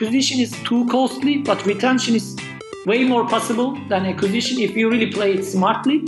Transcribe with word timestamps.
acquisition 0.00 0.38
is 0.38 0.52
too 0.62 0.86
costly, 0.86 1.38
but 1.38 1.66
retention 1.66 2.14
is 2.14 2.36
way 2.86 3.02
more 3.02 3.26
possible 3.26 3.76
than 3.88 4.06
acquisition 4.06 4.60
if 4.60 4.76
you 4.76 4.88
really 4.88 5.10
play 5.10 5.32
it 5.32 5.44
smartly. 5.44 6.04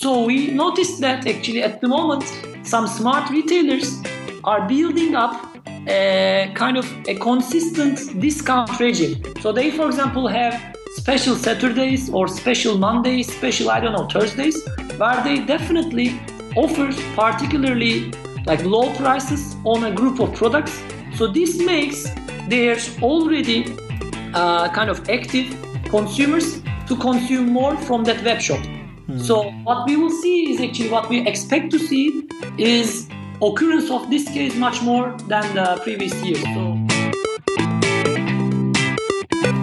So 0.00 0.24
we 0.24 0.52
noticed 0.52 1.02
that 1.02 1.26
actually 1.26 1.62
at 1.62 1.82
the 1.82 1.88
moment, 1.88 2.24
some 2.62 2.86
smart 2.86 3.28
retailers 3.28 4.00
are 4.44 4.66
building 4.66 5.14
up 5.14 5.54
a 5.86 6.50
kind 6.54 6.78
of 6.78 6.90
a 7.06 7.14
consistent 7.16 8.18
discount 8.18 8.80
regime. 8.80 9.22
So 9.42 9.52
they, 9.52 9.70
for 9.70 9.84
example, 9.84 10.28
have 10.28 10.74
special 10.94 11.36
Saturdays 11.36 12.08
or 12.08 12.28
special 12.28 12.78
Mondays, 12.78 13.30
special 13.30 13.68
I 13.68 13.80
don't 13.80 13.92
know 13.92 14.08
Thursdays, 14.08 14.66
where 14.96 15.22
they 15.22 15.44
definitely 15.44 16.18
offer 16.56 16.90
particularly 17.14 18.10
like 18.46 18.64
low 18.64 18.94
prices 18.94 19.56
on 19.64 19.84
a 19.84 19.92
group 19.92 20.20
of 20.20 20.32
products. 20.34 20.82
So 21.16 21.26
this 21.26 21.58
makes 21.58 22.08
their 22.48 22.76
already 23.02 23.74
uh, 24.34 24.68
kind 24.68 24.90
of 24.90 25.08
active 25.08 25.54
consumers 25.88 26.62
to 26.86 26.96
consume 26.96 27.52
more 27.52 27.76
from 27.78 28.04
that 28.04 28.22
web 28.24 28.40
shop. 28.40 28.64
Hmm. 29.06 29.18
So 29.18 29.50
what 29.64 29.86
we 29.86 29.96
will 29.96 30.10
see 30.10 30.52
is 30.52 30.60
actually 30.60 30.90
what 30.90 31.08
we 31.08 31.26
expect 31.26 31.70
to 31.72 31.78
see 31.78 32.28
is 32.58 33.08
occurrence 33.42 33.90
of 33.90 34.10
this 34.10 34.24
case 34.28 34.54
much 34.56 34.82
more 34.82 35.16
than 35.28 35.54
the 35.54 35.80
previous 35.82 36.14
year. 36.22 36.36
So. 36.36 36.86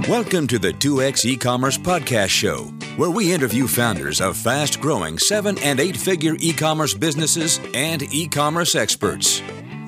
Welcome 0.10 0.48
to 0.48 0.60
the 0.60 0.74
2X 0.74 1.26
e-commerce 1.26 1.78
podcast 1.78 2.30
show, 2.30 2.66
where 2.98 3.10
we 3.10 3.34
interview 3.34 3.68
founders 3.68 4.20
of 4.20 4.36
fast-growing 4.38 5.18
7 5.18 5.58
and 5.60 5.80
8-figure 5.80 6.36
e-commerce 6.40 6.94
businesses 6.94 7.60
and 7.74 8.04
e-commerce 8.14 8.76
experts. 8.76 9.42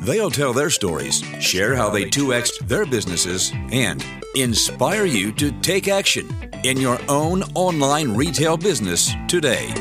They'll 0.06 0.30
tell 0.30 0.54
their 0.54 0.70
stories, 0.70 1.24
share 1.40 1.74
how 1.74 1.90
they 1.90 2.06
2X'd 2.06 2.68
their 2.68 2.86
businesses, 2.86 3.52
and 3.72 4.06
inspire 4.36 5.06
you 5.06 5.32
to 5.32 5.52
take 5.62 5.88
action 5.88 6.30
in 6.64 6.78
your 6.78 7.00
own 7.10 7.42
online 7.56 8.16
retail 8.16 8.56
business 8.56 9.12
today. 9.28 9.74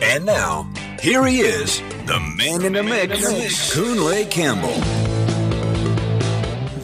And 0.00 0.24
now, 0.24 0.70
here 1.00 1.26
he 1.26 1.40
is, 1.40 1.80
the 2.06 2.20
man 2.36 2.64
in 2.64 2.74
the 2.74 2.84
mix, 2.84 3.74
Kunle 3.74 4.30
Campbell. 4.30 4.78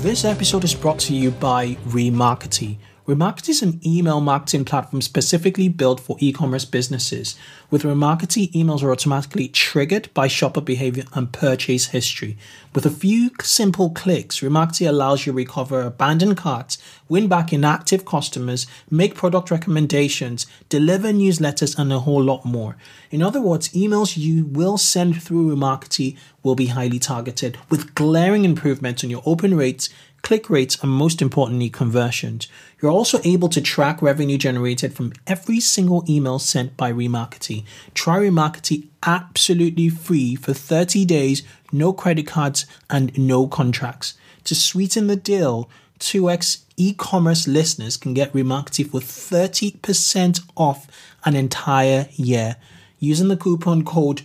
This 0.03 0.25
episode 0.25 0.65
is 0.65 0.75
brought 0.75 0.99
to 1.01 1.15
you 1.15 1.31
by 1.31 1.77
Remarkety 1.87 2.79
Remarkety 3.07 3.51
is 3.51 3.61
an 3.61 3.79
email 3.85 4.19
marketing 4.23 4.65
platform 4.65 5.03
specifically 5.03 5.69
built 5.69 6.01
for 6.01 6.17
e-commerce 6.21 6.65
businesses. 6.65 7.37
With 7.71 7.83
Remarkety, 7.83 8.51
emails 8.53 8.83
are 8.83 8.91
automatically 8.91 9.47
triggered 9.49 10.09
by 10.15 10.27
shopper 10.27 10.63
behavior 10.63 11.05
and 11.13 11.31
purchase 11.31 11.89
history. 11.89 12.39
With 12.75 12.87
a 12.87 12.91
few 12.91 13.31
simple 13.43 13.91
clicks, 13.91 14.41
Remarkety 14.41 14.89
allows 14.89 15.27
you 15.27 15.33
to 15.33 15.37
recover 15.37 15.83
abandoned 15.83 16.39
carts, 16.39 16.79
win 17.07 17.29
back 17.29 17.53
inactive 17.53 18.07
customers, 18.07 18.67
make 18.91 19.15
product 19.15 19.51
recommendations, 19.51 20.47
deliver 20.71 21.09
newsletters, 21.09 21.79
and 21.79 21.93
a 21.93 22.01
whole 22.01 22.23
lot 22.23 22.47
more. 22.47 22.79
In 23.11 23.23
other 23.23 23.43
words, 23.43 23.69
emails 23.75 24.17
you 24.17 24.47
will 24.47 24.79
send 24.79 25.23
through 25.23 25.55
Remarkety 25.55 26.17
will 26.43 26.55
be 26.55 26.67
highly 26.67 26.99
targeted 26.99 27.59
with 27.69 27.95
glaring 27.95 28.47
improvements 28.47 29.05
on 29.05 29.11
your 29.11 29.23
open 29.27 29.55
rates, 29.55 29.91
click 30.25 30.51
rates, 30.51 30.83
and 30.83 30.91
most 30.91 31.23
importantly, 31.23 31.71
conversions. 31.71 32.49
You're 32.81 32.91
also 32.91 33.21
able 33.25 33.49
to 33.51 33.61
track 33.61 34.03
revenue 34.03 34.39
generated 34.39 34.95
from 34.95 35.13
every 35.27 35.61
single 35.61 36.03
email 36.09 36.41
sent 36.41 36.77
by 36.77 36.91
Remarkety. 36.93 37.65
Try 37.93 38.19
Remarkety 38.19 38.89
absolutely 39.05 39.91
free 39.91 40.35
for 40.35 40.55
30 40.55 41.05
days, 41.05 41.45
no 41.71 41.93
credit 41.93 42.27
cards, 42.27 42.67
and 42.89 43.17
no 43.19 43.47
contracts. 43.47 44.15
To 44.45 44.55
sweeten 44.55 45.07
the 45.09 45.17
deal, 45.17 45.69
2x 46.01 46.65
e-commerce 46.77 47.47
listeners 47.47 47.99
can 47.99 48.15
get 48.15 48.33
Remarkety 48.33 48.85
for 48.89 49.01
30% 49.01 50.41
off 50.57 50.89
an 51.25 51.37
entire 51.37 52.09
year 52.13 52.57
using 52.99 53.29
the 53.29 53.37
coupon 53.37 53.85
code 53.85 54.23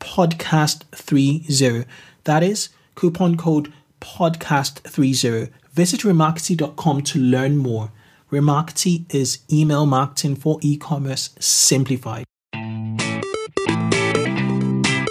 podcast30. 0.00 1.84
That 2.24 2.42
is 2.42 2.70
coupon 2.94 3.36
code 3.36 3.72
podcast30. 4.02 5.50
Visit 5.72 6.00
remarkety.com 6.00 7.02
to 7.02 7.18
learn 7.18 7.56
more. 7.56 7.92
Remarkety 8.30 9.04
is 9.14 9.38
email 9.50 9.86
marketing 9.86 10.36
for 10.36 10.58
e 10.60 10.76
commerce 10.76 11.30
simplified. 11.38 12.24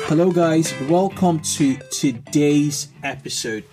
Hello, 0.07 0.31
guys. 0.31 0.73
Welcome 0.89 1.39
to 1.39 1.77
today's 1.89 2.89
episode. 3.01 3.63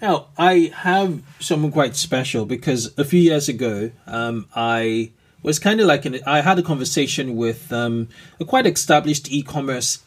Now, 0.00 0.28
I 0.38 0.72
have 0.74 1.22
someone 1.40 1.72
quite 1.72 1.96
special 1.96 2.46
because 2.46 2.96
a 2.96 3.04
few 3.04 3.20
years 3.20 3.48
ago, 3.48 3.90
um, 4.06 4.46
I 4.54 5.12
was 5.42 5.58
kind 5.58 5.80
of 5.80 5.86
like 5.86 6.04
an, 6.04 6.20
I 6.26 6.40
had 6.40 6.58
a 6.58 6.62
conversation 6.62 7.36
with 7.36 7.72
um, 7.72 8.08
a 8.38 8.44
quite 8.44 8.66
established 8.66 9.32
e-commerce 9.32 10.04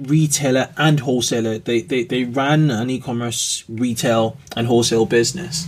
retailer 0.00 0.72
and 0.76 1.00
wholesaler. 1.00 1.58
They, 1.58 1.82
they, 1.82 2.04
they 2.04 2.24
ran 2.24 2.70
an 2.70 2.90
e 2.90 3.00
commerce 3.00 3.64
retail 3.68 4.36
and 4.56 4.66
wholesale 4.66 5.06
business. 5.06 5.66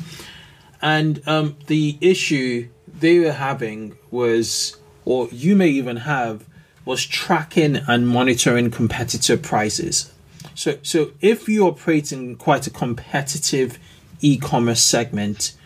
And 0.82 1.26
um, 1.26 1.56
the 1.66 1.96
issue 2.00 2.68
they 2.86 3.18
were 3.18 3.32
having 3.32 3.96
was, 4.10 4.76
or 5.04 5.28
you 5.30 5.56
may 5.56 5.68
even 5.68 5.98
have, 5.98 6.46
was 6.84 7.04
tracking 7.04 7.76
and 7.88 8.06
monitoring 8.06 8.70
competitor 8.70 9.36
prices. 9.36 10.12
So, 10.54 10.78
so 10.82 11.12
if 11.20 11.48
you 11.48 11.66
operate 11.66 12.12
in 12.12 12.36
quite 12.36 12.66
a 12.66 12.70
competitive 12.70 13.78
e-commerce 14.20 14.82
segment, 14.82 15.56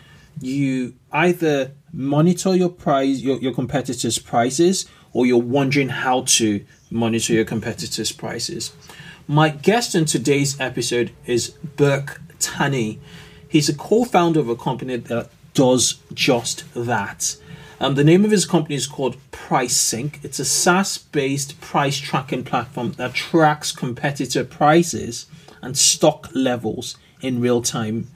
you 0.41 0.95
either 1.11 1.73
monitor 1.91 2.55
your 2.55 2.69
price, 2.69 3.19
your, 3.19 3.39
your 3.39 3.53
competitors' 3.53 4.19
prices, 4.19 4.89
or 5.11 5.25
you're 5.25 5.37
wondering 5.37 5.89
how 5.89 6.21
to 6.21 6.65
monitor 6.91 7.33
your 7.33 7.45
competitors' 7.45 8.11
prices. 8.11 8.71
My 9.27 9.49
guest 9.49 9.95
in 9.95 10.05
today's 10.05 10.59
episode 10.59 11.11
is 11.25 11.49
Burke 11.49 12.21
Tani. 12.39 12.99
He's 13.47 13.69
a 13.69 13.75
co 13.75 14.03
founder 14.03 14.39
of 14.39 14.49
a 14.49 14.55
company 14.55 14.97
that 14.97 15.29
does 15.53 15.99
just 16.13 16.63
that. 16.73 17.35
Um, 17.79 17.95
the 17.95 18.03
name 18.03 18.25
of 18.25 18.31
his 18.31 18.45
company 18.45 18.75
is 18.75 18.87
called 18.87 19.17
Prisync. 19.31 20.23
It's 20.23 20.39
a 20.39 20.45
SaaS 20.45 20.97
based 20.97 21.61
price 21.61 21.97
tracking 21.97 22.43
platform 22.43 22.93
that 22.93 23.13
tracks 23.13 23.71
competitor 23.71 24.43
prices 24.43 25.27
and 25.61 25.77
stock 25.77 26.29
levels 26.33 26.97
in 27.21 27.39
real 27.39 27.61
time. 27.61 28.07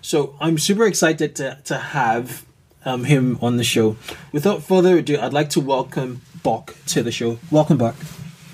So 0.00 0.36
I'm 0.40 0.58
super 0.58 0.86
excited 0.86 1.34
to, 1.36 1.58
to 1.64 1.78
have 1.78 2.44
um, 2.84 3.04
him 3.04 3.38
on 3.40 3.56
the 3.56 3.64
show. 3.64 3.96
Without 4.32 4.62
further 4.62 4.98
ado, 4.98 5.18
I'd 5.18 5.32
like 5.32 5.50
to 5.50 5.60
welcome 5.60 6.20
Buck 6.44 6.76
to 6.86 7.02
the 7.02 7.10
show. 7.10 7.38
Welcome, 7.50 7.78
back. 7.78 7.96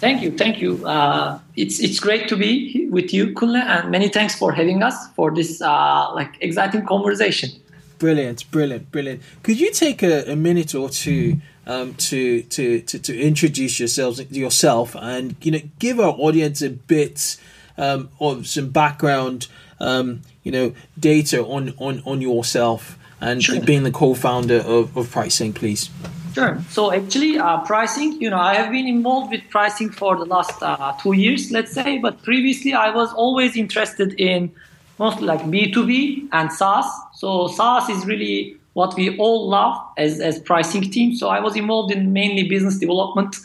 Thank 0.00 0.22
you, 0.22 0.30
thank 0.30 0.62
you. 0.62 0.86
Uh, 0.86 1.38
it's 1.56 1.78
it's 1.78 2.00
great 2.00 2.26
to 2.28 2.36
be 2.36 2.88
with 2.88 3.12
you, 3.12 3.34
Kunle, 3.34 3.62
and 3.62 3.90
many 3.90 4.08
thanks 4.08 4.34
for 4.34 4.50
having 4.50 4.82
us 4.82 4.96
for 5.14 5.30
this 5.30 5.60
uh, 5.60 6.14
like 6.14 6.32
exciting 6.40 6.86
conversation. 6.86 7.50
Brilliant, 7.98 8.50
brilliant, 8.50 8.90
brilliant. 8.90 9.20
Could 9.42 9.60
you 9.60 9.70
take 9.70 10.02
a, 10.02 10.32
a 10.32 10.36
minute 10.36 10.74
or 10.74 10.88
two 10.88 11.42
um, 11.66 11.92
to, 11.96 12.42
to 12.44 12.80
to 12.80 12.98
to 12.98 13.20
introduce 13.20 13.78
yourselves 13.78 14.22
yourself 14.30 14.96
and 14.96 15.36
you 15.42 15.52
know 15.52 15.60
give 15.78 16.00
our 16.00 16.14
audience 16.16 16.62
a 16.62 16.70
bit 16.70 17.36
um, 17.76 18.08
of 18.20 18.46
some 18.46 18.70
background, 18.70 19.48
um, 19.80 20.22
you 20.42 20.50
know, 20.52 20.74
data 20.98 21.44
on 21.44 21.74
on 21.78 22.02
on 22.06 22.22
yourself 22.22 22.96
and 23.20 23.42
sure. 23.42 23.60
being 23.60 23.82
the 23.82 23.90
co-founder 23.90 24.60
of, 24.60 24.96
of 24.96 25.08
Prisync, 25.08 25.54
please. 25.54 25.90
Sure. 26.34 26.58
So 26.70 26.92
actually, 26.92 27.38
uh, 27.38 27.64
Prisync, 27.64 28.20
you 28.20 28.30
know, 28.30 28.38
I 28.38 28.54
have 28.54 28.70
been 28.70 28.86
involved 28.86 29.32
with 29.32 29.42
pricing 29.50 29.90
for 29.90 30.16
the 30.16 30.24
last 30.24 30.62
uh, 30.62 30.94
two 31.02 31.12
years, 31.12 31.50
let's 31.50 31.72
say. 31.72 31.98
But 31.98 32.22
previously, 32.22 32.72
I 32.72 32.90
was 32.90 33.12
always 33.14 33.56
interested 33.56 34.18
in 34.20 34.52
mostly 34.98 35.26
like 35.26 35.40
B2B 35.40 36.28
and 36.32 36.52
SaaS. 36.52 36.86
So 37.14 37.48
SaaS 37.48 37.88
is 37.88 38.06
really 38.06 38.56
what 38.74 38.94
we 38.94 39.16
all 39.18 39.48
love 39.48 39.76
as 39.96 40.20
as 40.20 40.40
Prisync 40.40 40.92
team. 40.92 41.16
So 41.16 41.28
I 41.28 41.40
was 41.40 41.56
involved 41.56 41.92
in 41.92 42.12
mainly 42.12 42.44
business 42.48 42.78
development 42.78 43.36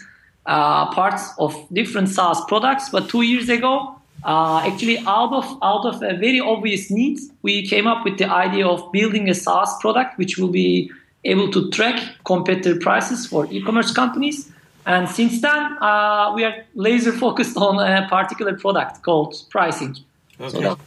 uh, 0.45 0.93
parts 0.93 1.31
of 1.39 1.55
different 1.73 2.09
SaaS 2.09 2.43
products. 2.45 2.89
But 2.89 3.09
two 3.09 3.23
years 3.23 3.49
ago, 3.49 3.95
uh, 4.23 4.59
actually, 4.59 4.99
out 4.99 5.33
of 5.33 5.45
out 5.63 5.85
of 5.85 6.03
a 6.03 6.15
very 6.17 6.39
obvious 6.39 6.91
need, 6.91 7.17
we 7.41 7.65
came 7.67 7.87
up 7.87 8.05
with 8.05 8.19
the 8.19 8.29
idea 8.29 8.67
of 8.67 8.91
building 8.91 9.27
a 9.29 9.33
SaaS 9.33 9.75
product, 9.81 10.19
which 10.19 10.37
will 10.37 10.49
be 10.49 10.91
able 11.25 11.51
to 11.51 11.69
track 11.71 12.01
competitor 12.23 12.79
prices 12.79 13.25
for 13.27 13.47
e-commerce 13.51 13.91
companies. 13.91 14.51
And 14.85 15.09
since 15.09 15.41
then, 15.41 15.77
uh, 15.81 16.31
we 16.35 16.43
are 16.43 16.63
laser 16.75 17.11
focused 17.11 17.57
on 17.57 17.79
a 17.79 18.07
particular 18.07 18.55
product 18.57 19.01
called 19.01 19.33
Prisync. 19.51 19.99
Okay. 20.39 20.61
So 20.61 20.77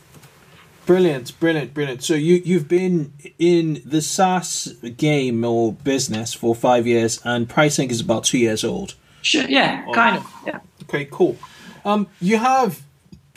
brilliant, 0.86 1.38
brilliant, 1.40 1.74
brilliant. 1.74 2.02
So 2.04 2.14
you 2.14 2.40
you've 2.44 2.68
been 2.68 3.12
in 3.38 3.82
the 3.84 4.00
SaaS 4.00 4.74
game 4.96 5.44
or 5.44 5.72
business 5.72 6.32
for 6.32 6.54
five 6.54 6.86
years, 6.86 7.20
and 7.24 7.48
Prisync 7.48 7.90
is 7.90 8.00
about 8.00 8.24
two 8.24 8.38
years 8.38 8.62
old. 8.62 8.94
Sure. 9.22 9.44
Yeah. 9.48 9.84
Kind 9.92 10.18
of. 10.18 10.32
Yeah. 10.46 10.60
Okay. 10.84 11.06
Cool. 11.10 11.36
Um, 11.84 12.06
you 12.20 12.38
have 12.38 12.82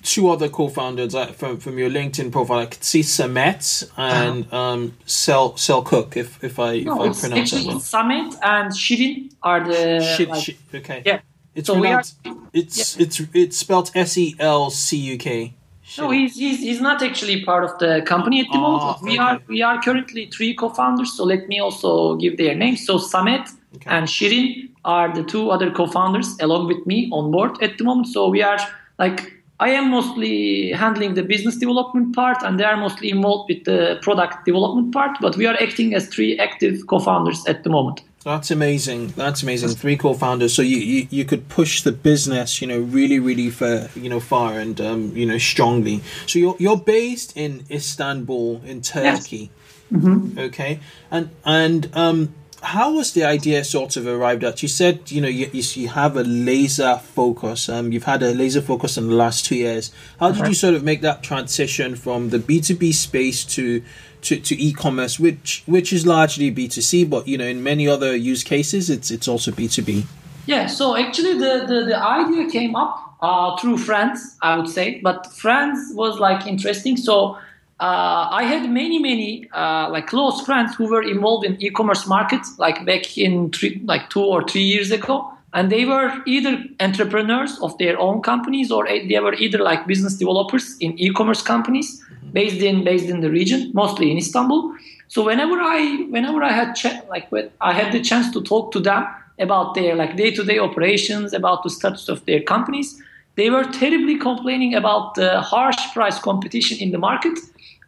two 0.04 0.30
other 0.30 0.50
co-founders 0.50 1.16
uh, 1.16 1.28
from 1.28 1.58
from 1.58 1.78
your 1.78 1.90
LinkedIn 1.90 2.32
profile. 2.32 2.60
I 2.60 2.66
could 2.66 2.84
see 2.84 3.02
Samet 3.02 3.90
and 3.98 4.46
uh-huh. 4.46 4.58
um, 4.58 4.94
Sel 5.06 5.54
Selçuk, 5.54 6.18
if 6.18 6.44
if 6.44 6.60
I 6.60 6.80
no, 6.80 7.04
if 7.06 7.18
I 7.18 7.28
pronounce 7.28 7.52
that 7.52 7.66
well. 7.66 7.80
Samet 7.80 8.38
and 8.42 8.72
Shirin 8.72 9.34
are 9.44 9.64
the 9.64 10.02
Shit, 10.02 10.30
like, 10.30 10.44
Shit, 10.44 10.58
okay. 10.74 11.04
Yeah. 11.06 11.20
It's 11.54 11.68
so 11.68 11.74
pronounced, 11.74 12.16
are, 12.26 12.36
it's 12.54 12.98
yeah. 12.98 13.06
it's 13.06 13.22
it's 13.34 13.58
spelled 13.58 13.92
S 13.94 14.18
E 14.18 14.36
L 14.40 14.70
C 14.70 14.98
U 14.98 15.18
K. 15.18 15.54
No, 15.98 16.10
he's, 16.10 16.38
he's 16.38 16.60
he's 16.60 16.80
not 16.80 17.04
actually 17.04 17.44
part 17.44 17.66
of 17.66 17.78
the 17.80 18.02
company 18.06 18.40
at 18.40 18.48
the 18.52 18.58
oh, 18.58 18.62
moment. 18.62 19.02
We 19.02 19.12
okay. 19.12 19.20
are 19.20 19.40
we 19.48 19.62
are 19.62 19.82
currently 19.82 20.28
three 20.28 20.54
co-founders. 20.54 21.18
So 21.18 21.26
let 21.26 21.50
me 21.50 21.60
also 21.60 22.16
give 22.16 22.38
their 22.38 22.56
names. 22.56 22.86
So 22.86 22.98
Samet 22.98 23.50
okay. 23.76 23.90
and 23.90 24.08
Shirin 24.08 24.70
are 24.86 25.14
the 25.14 25.24
two 25.24 25.52
other 25.52 25.70
co-founders 25.70 26.38
along 26.40 26.68
with 26.68 26.88
me 26.88 27.10
on 27.12 27.32
board 27.32 27.62
at 27.62 27.78
the 27.78 27.84
moment. 27.84 28.08
So 28.08 28.30
we 28.30 28.42
are 28.42 28.60
like 28.98 29.34
I 29.62 29.70
am 29.70 29.92
mostly 29.92 30.72
handling 30.72 31.14
the 31.14 31.22
business 31.22 31.56
development 31.56 32.16
part, 32.16 32.42
and 32.42 32.60
they 32.60 32.64
are 32.64 32.76
mostly 32.76 33.12
involved 33.12 33.48
with 33.48 33.64
the 33.66 34.00
product 34.02 34.44
development 34.44 34.92
part. 34.92 35.18
But 35.22 35.38
we 35.38 35.46
are 35.46 35.56
acting 35.62 35.94
as 35.94 36.08
three 36.08 36.40
active 36.40 36.88
co-founders 36.88 37.46
at 37.46 37.64
the 37.64 37.70
moment. 37.70 38.02
That's 38.24 38.50
amazing. 38.50 39.10
That's 39.10 39.44
amazing. 39.44 39.70
Three 39.70 39.98
co-founders, 39.98 40.54
so 40.54 40.64
you, 40.64 40.78
you, 40.78 41.08
you 41.12 41.26
could 41.26 41.48
push 41.48 41.84
the 41.84 41.92
business, 41.92 42.60
you 42.60 42.68
know, 42.68 42.80
really 42.80 43.20
really 43.20 43.52
far, 43.52 43.88
you 43.96 44.10
know, 44.10 44.20
far 44.20 44.60
and 44.60 44.82
um, 44.82 45.16
you 45.16 45.28
know 45.28 45.38
strongly. 45.38 46.02
So 46.26 46.40
you're 46.40 46.56
you're 46.58 46.78
based 46.78 47.38
in 47.38 47.64
Istanbul, 47.70 48.62
in 48.66 48.82
Turkey. 48.82 49.38
Yes. 49.38 49.50
Mm-hmm. 49.94 50.40
Okay, 50.40 50.80
and 51.12 51.30
and 51.46 51.90
um, 51.94 52.34
how 52.62 52.94
was 52.94 53.14
the 53.14 53.24
idea 53.24 53.64
sort 53.64 53.98
of 53.98 54.06
arrived 54.06 54.44
at? 54.44 54.62
You 54.62 54.70
said 54.70 55.12
you 55.12 55.22
know 55.22 55.28
you, 55.28 55.50
you 55.52 55.88
have 55.90 56.16
a 56.16 56.24
laser 56.24 56.98
focus. 56.98 57.70
Um, 57.70 57.92
you've 57.92 58.04
had 58.04 58.22
a 58.24 58.34
laser 58.34 58.62
focus 58.62 58.98
in 58.98 59.08
the 59.08 59.16
last 59.16 59.46
two 59.46 59.56
years. 59.56 59.92
How 60.20 60.32
did 60.32 60.48
you 60.48 60.54
sort 60.54 60.76
of 60.76 60.84
make 60.84 61.02
that 61.02 61.24
transition 61.24 61.96
from 61.96 62.30
the 62.30 62.40
B 62.40 62.62
two 62.62 62.76
B 62.76 62.92
space 62.92 63.44
to 63.46 63.82
to, 64.22 64.40
to 64.40 64.56
e-commerce, 64.62 65.20
which 65.20 65.64
which 65.66 65.92
is 65.92 66.06
largely 66.06 66.50
B 66.50 66.68
two 66.68 66.82
C, 66.82 67.04
but 67.04 67.28
you 67.28 67.38
know 67.38 67.46
in 67.46 67.64
many 67.64 67.88
other 67.88 68.16
use 68.16 68.44
cases 68.44 68.90
it's 68.90 69.10
it's 69.12 69.28
also 69.28 69.52
B 69.52 69.68
two 69.68 69.82
B. 69.82 70.06
Yeah. 70.46 70.68
So 70.68 70.96
actually, 70.96 71.34
the 71.34 71.66
the, 71.68 71.86
the 71.86 71.98
idea 71.98 72.50
came 72.50 72.76
up 72.76 73.16
uh, 73.22 73.58
through 73.58 73.78
friends, 73.78 74.38
I 74.42 74.58
would 74.58 74.70
say, 74.70 75.00
but 75.02 75.28
friends 75.34 75.94
was 75.94 76.20
like 76.20 76.48
interesting. 76.48 76.98
So 76.98 77.38
uh, 77.82 78.28
I 78.30 78.44
had 78.44 78.70
many, 78.70 79.00
many 79.00 79.50
uh, 79.54 79.90
like 79.90 80.06
close 80.06 80.46
friends 80.46 80.76
who 80.76 80.88
were 80.88 81.02
involved 81.02 81.46
in 81.46 81.60
e-commerce 81.60 82.06
markets, 82.06 82.58
like 82.60 82.86
back 82.86 83.18
in 83.18 83.50
three, 83.50 83.82
like 83.86 84.08
two 84.12 84.24
or 84.24 84.48
three 84.48 84.62
years 84.62 84.92
ago, 84.92 85.34
and 85.54 85.72
they 85.72 85.86
were 85.86 86.14
either 86.28 86.64
entrepreneurs 86.80 87.58
of 87.60 87.76
their 87.80 88.00
own 88.00 88.22
companies 88.22 88.72
or 88.72 88.86
they 88.86 89.20
were 89.20 89.34
either 89.34 89.58
like 89.58 89.88
business 89.88 90.14
developers 90.14 90.78
in 90.80 90.98
e-commerce 91.00 91.42
companies 91.42 92.04
based 92.32 92.62
in 92.62 92.84
based 92.84 93.10
in 93.10 93.22
the 93.22 93.32
region, 93.32 93.72
mostly 93.74 94.12
in 94.12 94.18
Istanbul. 94.18 94.76
So 95.08 95.26
whenever 95.26 95.60
I 95.60 96.06
whenever 96.12 96.44
I 96.44 96.52
had 96.52 96.76
ch- 96.76 97.02
like 97.10 97.32
when 97.32 97.50
I 97.62 97.74
had 97.74 97.92
the 97.92 98.00
chance 98.00 98.32
to 98.34 98.44
talk 98.44 98.72
to 98.74 98.80
them 98.80 99.08
about 99.40 99.74
their 99.74 99.96
like 99.96 100.18
day-to-day 100.18 100.60
operations, 100.60 101.34
about 101.34 101.64
the 101.64 101.72
status 101.72 102.10
of 102.10 102.24
their 102.26 102.44
companies, 102.44 103.02
they 103.38 103.50
were 103.50 103.64
terribly 103.64 104.20
complaining 104.20 104.76
about 104.76 105.16
the 105.16 105.42
harsh 105.42 105.82
price 105.94 106.20
competition 106.20 106.78
in 106.78 106.92
the 106.92 107.00
market 107.00 107.40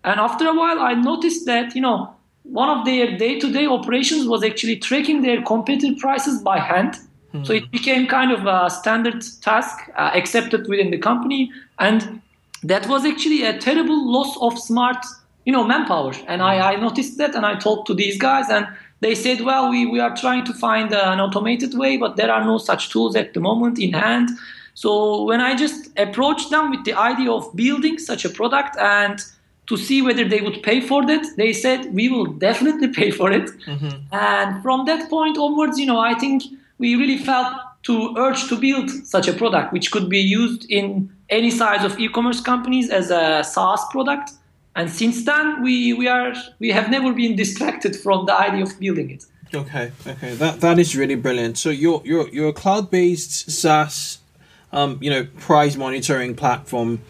and 0.03 0.19
after 0.19 0.47
a 0.47 0.53
while, 0.53 0.79
I 0.79 0.93
noticed 0.93 1.45
that, 1.45 1.75
you 1.75 1.81
know, 1.81 2.13
one 2.43 2.69
of 2.69 2.85
their 2.85 3.17
day-to-day 3.17 3.67
operations 3.67 4.27
was 4.27 4.43
actually 4.43 4.77
tracking 4.77 5.21
their 5.21 5.41
competitor 5.41 5.95
prices 5.99 6.41
by 6.41 6.59
hand. 6.59 6.95
Mm-hmm. 7.33 7.45
So 7.45 7.53
it 7.53 7.71
became 7.71 8.05
kind 8.05 8.31
of 8.31 8.45
a 8.45 8.69
standard 8.69 9.23
task 9.41 9.89
uh, 9.95 10.11
accepted 10.13 10.67
within 10.67 10.91
the 10.91 10.97
company, 10.97 11.51
and 11.79 12.21
that 12.63 12.87
was 12.87 13.05
actually 13.05 13.43
a 13.43 13.57
terrible 13.57 14.11
loss 14.11 14.37
of 14.41 14.59
smart, 14.59 15.03
you 15.45 15.51
know, 15.51 15.63
manpower. 15.63 16.13
And 16.27 16.41
I, 16.41 16.73
I 16.73 16.75
noticed 16.75 17.17
that, 17.17 17.33
and 17.33 17.45
I 17.45 17.55
talked 17.55 17.87
to 17.87 17.93
these 17.93 18.17
guys, 18.17 18.49
and 18.49 18.67
they 18.99 19.15
said, 19.15 19.41
"Well, 19.41 19.69
we, 19.69 19.85
we 19.85 19.99
are 19.99 20.15
trying 20.15 20.45
to 20.45 20.53
find 20.53 20.93
an 20.93 21.19
automated 21.19 21.73
way, 21.75 21.97
but 21.97 22.17
there 22.17 22.31
are 22.31 22.43
no 22.43 22.57
such 22.57 22.89
tools 22.89 23.15
at 23.15 23.33
the 23.33 23.39
moment 23.39 23.79
in 23.79 23.93
hand." 23.93 24.29
So 24.75 25.23
when 25.23 25.41
I 25.41 25.55
just 25.55 25.89
approached 25.97 26.49
them 26.49 26.69
with 26.71 26.83
the 26.83 26.93
idea 26.93 27.31
of 27.31 27.55
building 27.55 27.99
such 27.99 28.25
a 28.25 28.29
product 28.29 28.77
and 28.77 29.19
to 29.67 29.77
see 29.77 30.01
whether 30.01 30.27
they 30.27 30.41
would 30.41 30.61
pay 30.63 30.81
for 30.81 31.05
that. 31.05 31.25
They 31.37 31.53
said 31.53 31.93
we 31.93 32.09
will 32.09 32.25
definitely 32.25 32.89
pay 32.89 33.11
for 33.11 33.31
it. 33.31 33.49
Mm-hmm. 33.65 34.13
And 34.13 34.61
from 34.61 34.85
that 34.85 35.09
point 35.09 35.37
onwards, 35.37 35.79
you 35.79 35.85
know, 35.85 35.99
I 35.99 36.13
think 36.15 36.43
we 36.79 36.95
really 36.95 37.17
felt 37.17 37.55
to 37.83 38.15
urge 38.17 38.47
to 38.47 38.57
build 38.57 38.89
such 39.05 39.27
a 39.27 39.33
product, 39.33 39.73
which 39.73 39.91
could 39.91 40.09
be 40.09 40.19
used 40.19 40.65
in 40.69 41.09
any 41.29 41.51
size 41.51 41.83
of 41.83 41.99
e-commerce 41.99 42.41
companies 42.41 42.89
as 42.89 43.11
a 43.11 43.43
SaaS 43.43 43.81
product. 43.91 44.31
And 44.75 44.89
since 44.89 45.25
then, 45.25 45.61
we, 45.61 45.93
we 45.93 46.07
are 46.07 46.33
we 46.59 46.71
have 46.71 46.89
never 46.89 47.13
been 47.13 47.35
distracted 47.35 47.95
from 47.95 48.25
the 48.25 48.33
idea 48.33 48.63
of 48.63 48.79
building 48.79 49.11
it. 49.11 49.25
Okay, 49.53 49.91
okay, 50.07 50.33
that 50.35 50.61
that 50.61 50.79
is 50.79 50.95
really 50.95 51.15
brilliant. 51.15 51.57
So 51.57 51.69
you're 51.69 52.01
you're 52.03 52.27
you're 52.29 52.49
a 52.49 52.53
cloud-based 52.53 53.51
SaaS, 53.51 54.17
um, 54.71 54.97
you 54.99 55.11
know, 55.11 55.27
price 55.39 55.75
monitoring 55.75 56.35
platform 56.35 57.01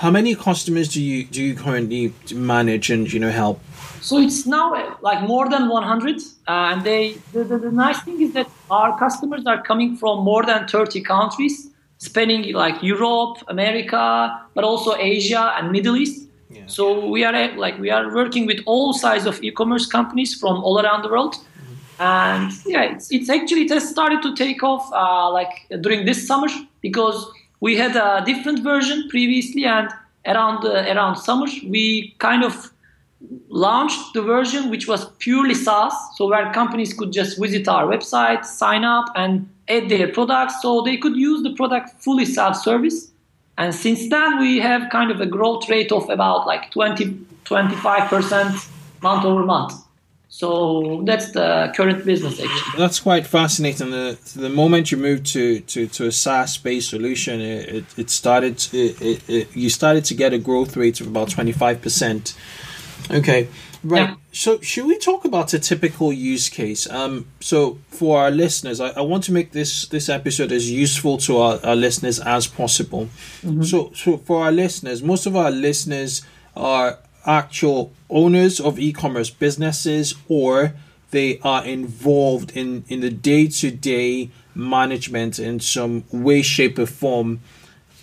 how 0.00 0.10
many 0.10 0.34
customers 0.34 0.88
do 0.88 1.02
you 1.02 1.24
do 1.24 1.42
you 1.42 1.54
currently 1.54 2.12
manage 2.34 2.90
and 2.90 3.12
you 3.12 3.20
know 3.20 3.30
help? 3.30 3.60
So 4.00 4.18
it's 4.18 4.46
now 4.46 4.66
like 5.02 5.22
more 5.28 5.46
than 5.50 5.68
100, 5.68 6.16
uh, 6.16 6.22
and 6.48 6.82
they 6.84 7.18
the, 7.34 7.44
the, 7.44 7.58
the, 7.58 7.70
nice 7.70 8.00
thing 8.00 8.22
is 8.22 8.32
that 8.32 8.48
our 8.70 8.98
customers 8.98 9.44
are 9.46 9.62
coming 9.62 9.98
from 9.98 10.24
more 10.24 10.42
than 10.42 10.66
30 10.66 11.02
countries, 11.02 11.68
spanning 11.98 12.50
like 12.54 12.82
Europe, 12.82 13.36
America, 13.48 14.40
but 14.54 14.64
also 14.64 14.96
Asia 14.96 15.52
and 15.58 15.70
Middle 15.70 15.96
East. 15.96 16.28
Yeah. 16.48 16.62
So 16.66 17.06
we 17.06 17.24
are 17.24 17.34
like 17.56 17.78
we 17.78 17.90
are 17.90 18.14
working 18.14 18.46
with 18.46 18.62
all 18.64 18.94
sides 18.94 19.26
of 19.26 19.42
e-commerce 19.42 19.86
companies 19.86 20.34
from 20.34 20.64
all 20.64 20.80
around 20.80 21.02
the 21.02 21.10
world, 21.10 21.34
mm-hmm. 21.34 22.02
and 22.02 22.50
yeah, 22.64 22.94
it's, 22.94 23.12
it's 23.12 23.28
actually 23.28 23.64
it 23.66 23.70
has 23.70 23.86
started 23.90 24.22
to 24.22 24.34
take 24.34 24.62
off 24.62 24.90
uh, 24.94 25.30
like 25.30 25.66
during 25.82 26.06
this 26.06 26.26
summer 26.26 26.48
because 26.80 27.30
we 27.60 27.76
had 27.76 27.94
a 27.96 28.22
different 28.24 28.62
version 28.62 29.08
previously, 29.08 29.64
and 29.64 29.88
around 30.26 30.64
uh, 30.64 30.92
around 30.92 31.16
summer 31.16 31.46
we 31.66 32.14
kind 32.18 32.44
of 32.44 32.72
launched 33.48 34.14
the 34.14 34.22
version 34.22 34.70
which 34.70 34.88
was 34.88 35.04
purely 35.18 35.54
SaaS, 35.54 35.94
so 36.16 36.28
where 36.28 36.50
companies 36.52 36.94
could 36.94 37.12
just 37.12 37.38
visit 37.38 37.68
our 37.68 37.86
website, 37.86 38.44
sign 38.44 38.84
up, 38.84 39.06
and 39.14 39.48
add 39.68 39.88
their 39.88 40.08
products, 40.08 40.62
so 40.62 40.80
they 40.82 40.96
could 40.96 41.16
use 41.16 41.42
the 41.42 41.54
product 41.54 41.90
fully 42.02 42.24
self-service. 42.24 43.10
And 43.58 43.74
since 43.74 44.08
then, 44.08 44.38
we 44.38 44.58
have 44.58 44.88
kind 44.90 45.10
of 45.10 45.20
a 45.20 45.26
growth 45.26 45.68
rate 45.68 45.92
of 45.92 46.08
about 46.08 46.46
like 46.46 46.70
20, 46.70 47.04
25% 47.44 48.70
month 49.02 49.24
over 49.24 49.44
month. 49.44 49.74
So 50.32 51.02
that's 51.04 51.32
the 51.32 51.72
current 51.74 52.04
business 52.04 52.40
actually. 52.40 52.78
That's 52.78 53.00
quite 53.00 53.26
fascinating. 53.26 53.90
The 53.90 54.16
the 54.36 54.48
moment 54.48 54.92
you 54.92 54.96
moved 54.96 55.26
to, 55.32 55.58
to, 55.60 55.88
to 55.88 56.06
a 56.06 56.12
SaaS 56.12 56.56
based 56.56 56.90
solution, 56.90 57.40
it, 57.40 57.68
it, 57.68 57.84
it 57.98 58.10
started 58.10 58.64
it, 58.72 59.28
it, 59.28 59.56
you 59.56 59.68
started 59.68 60.04
to 60.04 60.14
get 60.14 60.32
a 60.32 60.38
growth 60.38 60.76
rate 60.76 61.00
of 61.00 61.08
about 61.08 61.30
twenty 61.30 61.52
five 61.52 61.82
percent. 61.82 62.36
Okay, 63.10 63.48
right. 63.82 64.10
Yeah. 64.10 64.14
So 64.30 64.60
should 64.60 64.86
we 64.86 64.98
talk 64.98 65.24
about 65.24 65.52
a 65.52 65.58
typical 65.58 66.12
use 66.12 66.48
case? 66.48 66.88
Um, 66.88 67.26
so 67.40 67.78
for 67.88 68.20
our 68.20 68.30
listeners, 68.30 68.80
I, 68.80 68.90
I 68.90 69.00
want 69.00 69.24
to 69.24 69.32
make 69.32 69.50
this 69.50 69.88
this 69.88 70.08
episode 70.08 70.52
as 70.52 70.70
useful 70.70 71.18
to 71.18 71.38
our, 71.38 71.58
our 71.64 71.76
listeners 71.76 72.20
as 72.20 72.46
possible. 72.46 73.08
Mm-hmm. 73.42 73.62
So 73.62 73.90
so 73.96 74.16
for 74.16 74.44
our 74.44 74.52
listeners, 74.52 75.02
most 75.02 75.26
of 75.26 75.34
our 75.34 75.50
listeners 75.50 76.22
are 76.54 76.98
actual 77.26 77.92
owners 78.08 78.60
of 78.60 78.78
e-commerce 78.78 79.30
businesses 79.30 80.14
or 80.28 80.74
they 81.10 81.38
are 81.40 81.64
involved 81.64 82.52
in, 82.56 82.84
in 82.88 83.00
the 83.00 83.10
day-to-day 83.10 84.30
management 84.54 85.38
in 85.38 85.60
some 85.60 86.04
way, 86.10 86.42
shape, 86.42 86.78
or 86.78 86.86
form 86.86 87.40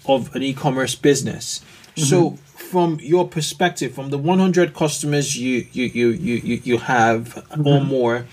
of 0.05 0.35
an 0.35 0.43
e-commerce 0.43 0.95
business. 0.95 1.61
Mm-hmm. 1.95 2.03
So 2.03 2.31
from 2.45 2.99
your 3.01 3.27
perspective, 3.27 3.93
from 3.93 4.09
the 4.09 4.17
100 4.17 4.73
customers 4.73 5.37
you 5.37 5.67
you 5.71 5.85
you 5.85 6.09
you, 6.09 6.61
you 6.63 6.77
have 6.79 7.35
mm-hmm. 7.35 7.67
or 7.67 7.81
more, 7.81 8.25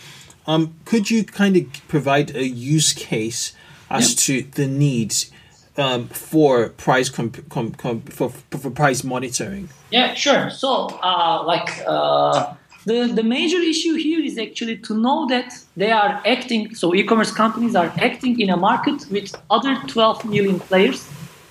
um, 0.47 0.75
could 0.85 1.11
you 1.11 1.25
kind 1.25 1.57
of 1.57 1.89
provide 1.89 2.35
a 2.35 2.47
use 2.47 2.93
case 2.93 3.53
as 3.91 4.11
yep. 4.11 4.19
to 4.19 4.51
the 4.51 4.67
needs 4.67 5.31
um, 5.77 6.09
for 6.09 6.71
price 6.71 7.09
com- 7.09 7.31
com- 7.31 8.03
for, 8.03 8.31
for 8.31 8.71
price 8.71 9.05
monitoring? 9.05 9.69
Yeah, 9.91 10.15
sure. 10.15 10.51
So, 10.51 10.87
uh, 11.03 11.43
like 11.45 11.83
uh, 11.87 12.55
the 12.87 13.07
the 13.07 13.23
major 13.23 13.59
issue 13.59 13.95
here 13.95 14.21
is 14.21 14.39
actually 14.39 14.79
to 14.79 14.95
know 14.95 15.27
that 15.29 15.53
they 15.77 15.91
are 15.91 16.23
acting. 16.27 16.75
So, 16.75 16.95
e-commerce 16.95 17.33
companies 17.33 17.75
are 17.75 17.93
acting 17.99 18.41
in 18.41 18.51
a 18.51 18.57
market 18.57 19.07
with 19.11 19.35
other 19.51 19.77
12 19.87 20.25
million 20.25 20.61
players. 20.61 21.01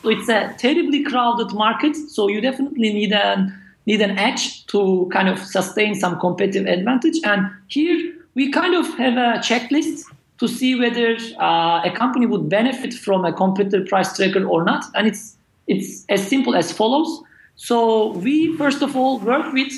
So, 0.02 0.10
it's 0.10 0.30
a 0.30 0.54
terribly 0.58 1.04
crowded 1.04 1.54
market. 1.54 1.96
So, 1.96 2.28
you 2.28 2.42
definitely 2.42 2.94
need 2.94 3.14
an 3.14 3.60
need 3.86 4.02
an 4.02 4.18
edge 4.18 4.66
to 4.68 5.10
kind 5.12 5.28
of 5.28 5.40
sustain 5.40 5.96
some 5.96 6.20
competitive 6.20 6.68
advantage. 6.68 7.20
And 7.26 7.52
here 7.68 8.14
we 8.36 8.52
kind 8.52 8.76
of 8.76 8.88
have 8.98 9.18
a 9.18 9.40
checklist 9.40 10.06
to 10.44 10.50
see 10.50 10.76
whether 10.76 11.16
uh, 11.40 11.90
a 11.90 11.92
company 11.96 12.26
would 12.26 12.50
benefit 12.50 12.94
from 12.94 13.24
a 13.24 13.32
competitor 13.32 13.86
price 13.86 14.14
tracker 14.18 14.44
or 14.46 14.62
not. 14.64 14.84
And 14.94 15.08
it's 15.08 15.38
it's 15.68 16.06
as 16.10 16.28
simple 16.28 16.54
as 16.62 16.70
follows. 16.72 17.10
So 17.56 17.78
we 18.26 18.36
first 18.58 18.82
of 18.82 18.98
all 18.98 19.20
work 19.20 19.54
with 19.54 19.72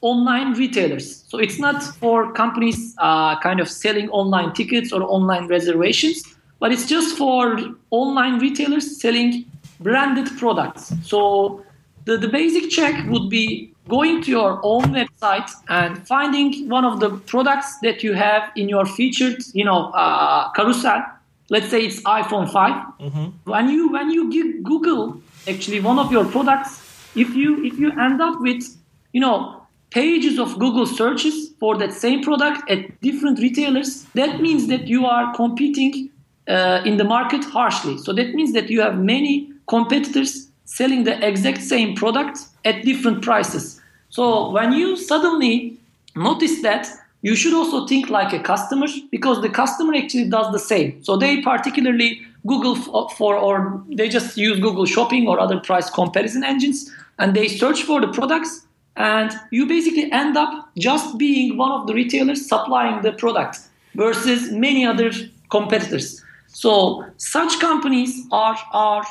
online 0.00 0.54
retailers. 0.54 1.24
So 1.28 1.36
it's 1.38 1.58
not 1.58 1.82
for 2.00 2.32
companies 2.32 2.94
uh, 2.98 3.38
kind 3.40 3.60
of 3.60 3.68
selling 3.68 4.08
online 4.10 4.54
tickets 4.54 4.90
or 4.90 5.02
online 5.02 5.48
reservations, 5.48 6.22
but 6.60 6.72
it's 6.72 6.86
just 6.86 7.18
for 7.18 7.58
online 7.90 8.38
retailers 8.38 8.98
selling 8.98 9.44
branded 9.80 10.28
products. 10.38 10.94
So 11.02 11.62
the, 12.06 12.16
the 12.16 12.28
basic 12.28 12.70
check 12.70 12.94
would 13.10 13.28
be 13.28 13.74
going 13.88 14.22
to 14.22 14.30
your 14.30 14.60
own 14.62 14.84
website 14.84 15.50
and 15.68 16.06
finding 16.06 16.68
one 16.68 16.84
of 16.84 17.00
the 17.00 17.10
products 17.10 17.78
that 17.80 18.02
you 18.02 18.14
have 18.14 18.50
in 18.56 18.68
your 18.68 18.84
featured, 18.86 19.42
you 19.52 19.64
know, 19.64 19.90
uh, 19.92 20.50
carousel. 20.52 21.04
Let's 21.48 21.70
say 21.70 21.86
it's 21.86 22.00
iPhone 22.02 22.50
5. 22.50 22.72
Mm-hmm. 23.00 23.50
When 23.50 23.68
you 23.68 23.92
when 23.92 24.10
you 24.10 24.62
Google 24.62 25.20
actually 25.46 25.80
one 25.80 25.98
of 25.98 26.10
your 26.10 26.24
products, 26.24 26.82
if 27.14 27.34
you 27.34 27.64
if 27.64 27.78
you 27.78 27.92
end 27.92 28.20
up 28.20 28.40
with, 28.40 28.64
you 29.12 29.20
know, 29.20 29.62
pages 29.90 30.38
of 30.38 30.58
Google 30.58 30.86
searches 30.86 31.50
for 31.60 31.78
that 31.78 31.92
same 31.92 32.22
product 32.22 32.68
at 32.68 33.00
different 33.00 33.38
retailers, 33.38 34.02
that 34.14 34.40
means 34.40 34.66
that 34.66 34.88
you 34.88 35.06
are 35.06 35.32
competing 35.34 36.10
uh, 36.48 36.82
in 36.84 36.96
the 36.96 37.04
market 37.04 37.44
harshly. 37.44 37.96
So 37.98 38.12
that 38.12 38.34
means 38.34 38.52
that 38.52 38.68
you 38.68 38.80
have 38.80 38.98
many 38.98 39.52
competitors 39.68 40.48
selling 40.64 41.04
the 41.04 41.24
exact 41.26 41.62
same 41.62 41.94
product 41.94 42.40
at 42.66 42.84
different 42.84 43.22
prices. 43.22 43.80
So 44.10 44.50
when 44.50 44.72
you 44.72 44.96
suddenly 44.96 45.78
notice 46.14 46.62
that, 46.62 46.88
you 47.22 47.34
should 47.34 47.54
also 47.54 47.86
think 47.86 48.10
like 48.10 48.32
a 48.32 48.40
customer 48.40 48.86
because 49.10 49.40
the 49.42 49.48
customer 49.48 49.94
actually 49.94 50.28
does 50.28 50.52
the 50.52 50.58
same. 50.58 51.02
So 51.02 51.16
they 51.16 51.40
particularly 51.42 52.20
Google 52.46 52.76
uh, 52.94 53.08
for, 53.08 53.36
or 53.36 53.82
they 53.88 54.08
just 54.08 54.36
use 54.36 54.60
Google 54.60 54.86
Shopping 54.86 55.26
or 55.26 55.40
other 55.40 55.58
price 55.58 55.90
comparison 55.90 56.44
engines 56.44 56.90
and 57.18 57.34
they 57.34 57.48
search 57.48 57.82
for 57.82 58.00
the 58.00 58.08
products 58.08 58.66
and 58.96 59.32
you 59.50 59.66
basically 59.66 60.10
end 60.12 60.36
up 60.36 60.70
just 60.78 61.18
being 61.18 61.56
one 61.56 61.72
of 61.72 61.86
the 61.86 61.94
retailers 61.94 62.48
supplying 62.48 63.02
the 63.02 63.12
product 63.12 63.58
versus 63.94 64.52
many 64.52 64.86
other 64.86 65.10
competitors. 65.50 66.22
So 66.48 67.04
such 67.16 67.58
companies 67.60 68.26
are 68.30 68.58
are 68.72 69.04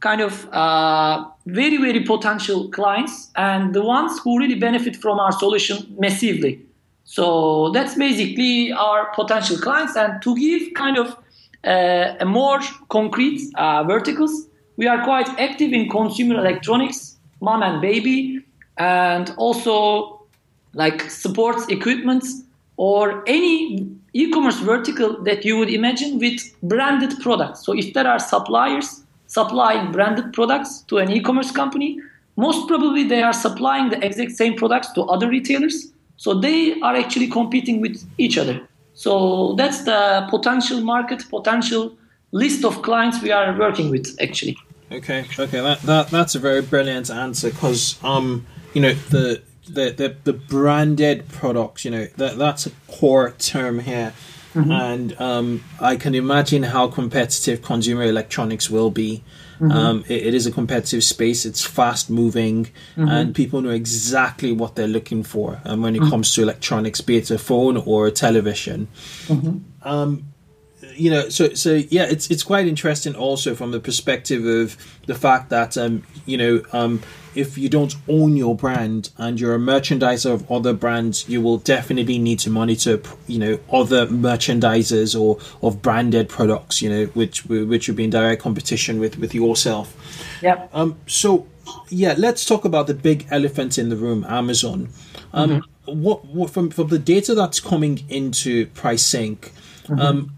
kind 0.00 0.20
of 0.20 0.48
uh, 0.52 1.24
very 1.46 1.76
very 1.76 2.00
potential 2.04 2.68
clients 2.68 3.30
and 3.36 3.74
the 3.74 3.82
ones 3.82 4.18
who 4.22 4.38
really 4.38 4.54
benefit 4.54 4.96
from 4.96 5.18
our 5.18 5.32
solution 5.32 5.94
massively. 5.98 6.60
So 7.04 7.70
that's 7.70 7.94
basically 7.94 8.70
our 8.70 9.10
potential 9.14 9.56
clients. 9.56 9.96
And 9.96 10.20
to 10.22 10.36
give 10.36 10.74
kind 10.74 10.98
of 10.98 11.16
uh, 11.64 12.14
a 12.20 12.24
more 12.26 12.60
concrete 12.90 13.40
uh, 13.54 13.82
verticals, 13.84 14.46
we 14.76 14.86
are 14.86 15.02
quite 15.04 15.28
active 15.40 15.72
in 15.72 15.88
consumer 15.88 16.34
electronics, 16.34 17.16
mom 17.40 17.62
and 17.62 17.80
baby, 17.80 18.44
and 18.76 19.32
also 19.38 20.26
like 20.74 21.10
sports 21.10 21.66
equipment 21.68 22.24
or 22.76 23.24
any 23.26 23.88
e-commerce 24.12 24.58
vertical 24.60 25.22
that 25.24 25.44
you 25.44 25.56
would 25.56 25.70
imagine 25.70 26.18
with 26.18 26.40
branded 26.62 27.18
products. 27.20 27.64
So 27.64 27.72
if 27.72 27.94
there 27.94 28.06
are 28.06 28.18
suppliers 28.18 29.02
supplying 29.28 29.92
branded 29.92 30.32
products 30.32 30.82
to 30.88 30.98
an 30.98 31.10
e-commerce 31.10 31.52
company, 31.52 32.00
most 32.36 32.66
probably 32.66 33.04
they 33.04 33.22
are 33.22 33.32
supplying 33.32 33.90
the 33.90 34.04
exact 34.04 34.32
same 34.32 34.56
products 34.56 34.92
to 34.92 35.02
other 35.02 35.28
retailers. 35.28 35.92
So 36.16 36.34
they 36.34 36.80
are 36.80 36.96
actually 36.96 37.28
competing 37.28 37.80
with 37.80 38.04
each 38.18 38.36
other. 38.36 38.60
So 38.94 39.54
that's 39.54 39.84
the 39.84 40.26
potential 40.28 40.80
market, 40.80 41.22
potential 41.30 41.96
list 42.32 42.64
of 42.64 42.82
clients 42.82 43.22
we 43.22 43.30
are 43.30 43.56
working 43.56 43.90
with 43.90 44.16
actually. 44.20 44.56
Okay, 44.90 45.24
okay, 45.38 45.60
that, 45.60 45.82
that 45.82 46.08
that's 46.08 46.34
a 46.34 46.38
very 46.38 46.62
brilliant 46.62 47.10
answer 47.10 47.50
because 47.50 48.02
um 48.02 48.46
you 48.74 48.80
know 48.80 48.94
the 49.10 49.42
the, 49.68 49.90
the, 49.90 50.16
the 50.24 50.32
branded 50.32 51.28
products, 51.28 51.84
you 51.84 51.90
know, 51.90 52.06
that 52.16 52.38
that's 52.38 52.66
a 52.66 52.70
core 52.88 53.32
term 53.38 53.80
here. 53.80 54.14
Mm-hmm. 54.54 54.72
And 54.72 55.20
um, 55.20 55.64
I 55.80 55.96
can 55.96 56.14
imagine 56.14 56.62
how 56.62 56.88
competitive 56.88 57.62
consumer 57.62 58.04
electronics 58.04 58.70
will 58.70 58.90
be. 58.90 59.22
Mm-hmm. 59.60 59.70
Um, 59.70 60.04
it, 60.08 60.28
it 60.28 60.34
is 60.34 60.46
a 60.46 60.52
competitive 60.52 61.04
space. 61.04 61.44
It's 61.44 61.64
fast 61.64 62.08
moving, 62.10 62.66
mm-hmm. 62.96 63.08
and 63.08 63.34
people 63.34 63.60
know 63.60 63.70
exactly 63.70 64.52
what 64.52 64.76
they're 64.76 64.86
looking 64.86 65.22
for. 65.22 65.60
And 65.64 65.74
um, 65.74 65.82
when 65.82 65.96
it 65.96 66.00
mm-hmm. 66.00 66.10
comes 66.10 66.32
to 66.34 66.42
electronics, 66.42 67.00
be 67.00 67.16
it 67.16 67.30
a 67.30 67.38
phone 67.38 67.76
or 67.76 68.06
a 68.06 68.12
television, 68.12 68.88
mm-hmm. 69.26 69.88
um, 69.88 70.32
you 70.94 71.10
know, 71.10 71.28
so 71.28 71.54
so 71.54 71.74
yeah, 71.74 72.06
it's 72.08 72.30
it's 72.30 72.42
quite 72.42 72.66
interesting 72.66 73.14
also 73.14 73.54
from 73.54 73.72
the 73.72 73.80
perspective 73.80 74.44
of 74.44 74.76
the 75.06 75.14
fact 75.14 75.50
that 75.50 75.76
um, 75.76 76.04
you 76.24 76.36
know 76.36 76.62
um, 76.72 77.02
if 77.38 77.56
you 77.56 77.68
don't 77.68 77.94
own 78.08 78.36
your 78.36 78.56
brand 78.56 79.10
and 79.16 79.38
you're 79.38 79.54
a 79.54 79.58
merchandiser 79.58 80.32
of 80.32 80.50
other 80.50 80.72
brands, 80.72 81.28
you 81.28 81.40
will 81.40 81.58
definitely 81.58 82.18
need 82.18 82.40
to 82.40 82.50
monitor, 82.50 83.00
you 83.28 83.38
know, 83.38 83.60
other 83.72 84.08
merchandisers 84.08 85.18
or 85.18 85.38
of 85.62 85.80
branded 85.80 86.28
products, 86.28 86.82
you 86.82 86.90
know, 86.90 87.04
which 87.14 87.46
which 87.46 87.86
would 87.86 87.96
be 87.96 88.02
in 88.02 88.10
direct 88.10 88.42
competition 88.42 88.98
with 88.98 89.18
with 89.18 89.36
yourself. 89.36 89.94
Yeah. 90.42 90.66
Um. 90.72 90.96
So, 91.06 91.46
yeah, 91.90 92.16
let's 92.18 92.44
talk 92.44 92.64
about 92.64 92.88
the 92.88 92.94
big 92.94 93.28
elephant 93.30 93.78
in 93.78 93.88
the 93.88 93.96
room, 93.96 94.26
Amazon. 94.28 94.88
Um. 95.32 95.50
Mm-hmm. 95.50 96.02
What, 96.02 96.24
what 96.26 96.50
from 96.50 96.70
from 96.70 96.88
the 96.88 96.98
data 96.98 97.36
that's 97.36 97.60
coming 97.60 98.04
into 98.08 98.66
Prisync, 98.66 99.38
mm-hmm. 99.86 100.00
um, 100.00 100.37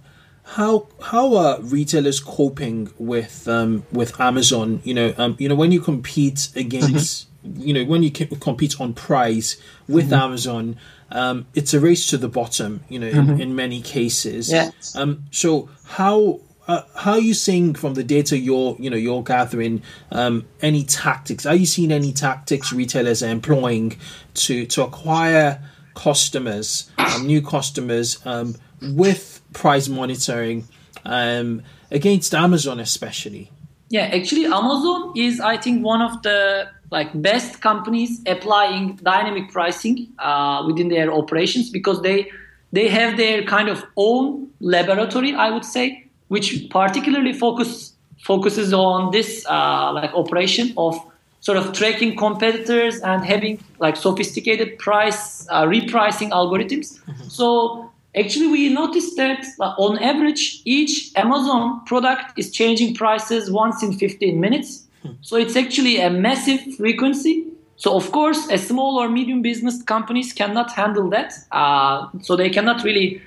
how 0.55 0.89
how 1.01 1.37
are 1.37 1.61
retailers 1.61 2.19
coping 2.19 2.91
with 2.99 3.47
um, 3.47 3.85
with 3.93 4.21
Amazon? 4.21 4.81
You 4.83 4.95
know, 4.95 5.15
um, 5.17 5.37
you 5.39 5.49
know 5.49 5.55
when 5.55 5.71
you 5.71 5.81
compete 5.81 6.49
against, 6.57 7.29
mm-hmm. 7.47 7.61
you 7.61 7.75
know, 7.75 7.85
when 7.85 8.03
you 8.03 8.11
compete 8.11 8.81
on 8.81 8.93
price 8.95 9.57
with 9.89 10.07
mm-hmm. 10.07 10.15
Amazon, 10.15 10.77
um, 11.13 11.47
it's 11.55 11.73
a 11.73 11.79
race 11.79 12.09
to 12.09 12.19
the 12.19 12.29
bottom. 12.29 12.83
You 12.89 12.99
know, 12.99 13.11
mm-hmm. 13.11 13.31
in, 13.33 13.41
in, 13.41 13.55
many 13.55 13.81
cases. 13.81 14.51
Yes. 14.51 14.97
Um, 14.97 15.25
so 15.31 15.69
how 15.85 16.41
uh, 16.67 16.83
how 16.97 17.13
are 17.13 17.21
you 17.21 17.35
seeing 17.35 17.75
from 17.75 17.95
the 17.95 18.03
data 18.03 18.37
you're 18.37 18.77
you 18.81 18.91
know 18.91 18.97
you're 18.97 19.23
gathering 19.23 19.83
um, 20.11 20.49
any 20.63 20.83
tactics? 20.83 21.47
Are 21.47 21.55
you 21.55 21.67
seeing 21.67 21.93
any 21.93 22.13
tactics 22.13 22.73
retailers 22.73 23.23
are 23.23 23.31
employing 23.31 23.97
to 24.35 24.67
to 24.67 24.83
acquire 24.83 25.63
customers, 25.95 26.91
um, 26.99 27.25
new 27.25 27.41
customers 27.41 28.19
um, 28.27 28.57
with 28.81 29.40
price 29.53 29.89
monitoring 29.89 30.67
um, 31.05 31.63
against 31.91 32.35
Amazon, 32.35 32.81
especially? 32.81 33.51
Yeah, 33.89 34.03
actually, 34.03 34.45
Amazon 34.45 35.13
is, 35.17 35.41
I 35.41 35.57
think, 35.57 35.85
one 35.85 36.01
of 36.01 36.23
the 36.23 36.69
like 36.91 37.11
best 37.23 37.61
companies 37.61 38.21
applying 38.27 38.97
dynamic 38.97 39.51
pricing 39.51 40.09
uh, 40.19 40.65
within 40.67 40.89
their 40.89 41.13
operations 41.13 41.71
because 41.71 42.03
they 42.03 42.31
they 42.73 42.89
have 42.89 43.17
their 43.17 43.43
kind 43.43 43.69
of 43.69 43.85
own 43.97 44.49
laboratory, 44.61 45.35
I 45.35 45.51
would 45.51 45.65
say, 45.65 46.07
which 46.29 46.69
particularly 46.71 47.33
focus 47.33 47.95
focuses 48.23 48.73
on 48.73 49.11
this 49.11 49.45
uh, 49.49 49.93
like 49.93 50.13
operation 50.15 50.73
of 50.77 50.97
sort 51.41 51.57
of 51.57 51.73
tracking 51.73 52.17
competitors 52.17 53.01
and 53.01 53.25
having 53.25 53.63
like 53.79 53.97
sophisticated 53.97 54.79
price 54.79 55.49
uh, 55.49 55.65
repricing 55.65 56.31
algorithms. 56.31 57.01
Mm-hmm. 57.01 57.29
So 57.29 57.90
Actually, 58.17 58.49
we 58.49 58.69
noticed 58.69 59.17
that 59.17 59.45
uh, 59.61 59.75
on 59.79 59.99
average, 59.99 60.63
each 60.65 61.13
Amazon 61.15 61.85
product 61.85 62.37
is 62.37 62.51
changing 62.51 62.95
prices 62.95 63.51
once 63.51 63.83
in 63.83 63.93
15 63.93 64.41
minutes. 64.41 64.87
Hmm. 65.03 65.13
So 65.21 65.37
it's 65.37 65.55
actually 65.55 66.01
a 66.01 66.11
massive 66.11 66.61
frequency. 66.77 67.47
So 67.77 67.97
of 67.97 68.11
course, 68.11 68.49
a 68.51 68.59
small 68.59 68.99
or 68.99 69.09
medium 69.09 69.43
business 69.43 69.83
companies 69.83 70.33
cannot 70.33 70.73
handle 70.73 71.09
that. 71.11 71.35
Uh, 71.53 72.09
so 72.21 72.37
they 72.37 72.51
cannot 72.51 72.83
really 72.83 73.23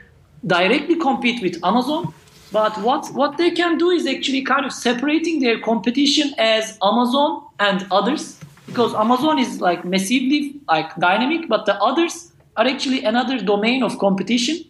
directly 0.46 0.96
compete 0.96 1.42
with 1.42 1.64
Amazon. 1.64 2.14
But 2.52 2.78
what, 2.82 3.08
what 3.14 3.38
they 3.38 3.52
can 3.52 3.78
do 3.78 3.90
is 3.90 4.06
actually 4.06 4.44
kind 4.44 4.66
of 4.66 4.74
separating 4.74 5.40
their 5.40 5.60
competition 5.60 6.36
as 6.38 6.78
Amazon 6.84 7.42
and 7.60 7.88
others, 7.90 8.40
because 8.68 8.94
Amazon 8.94 9.40
is 9.40 9.60
like 9.60 9.84
massively 9.86 10.60
like 10.68 10.96
dynamic, 10.98 11.50
but 11.50 11.66
the 11.66 11.76
others 11.82 12.32
are 12.56 12.68
actually 12.68 13.04
another 13.06 13.40
domain 13.40 13.82
of 13.82 13.98
competition. 13.98 14.64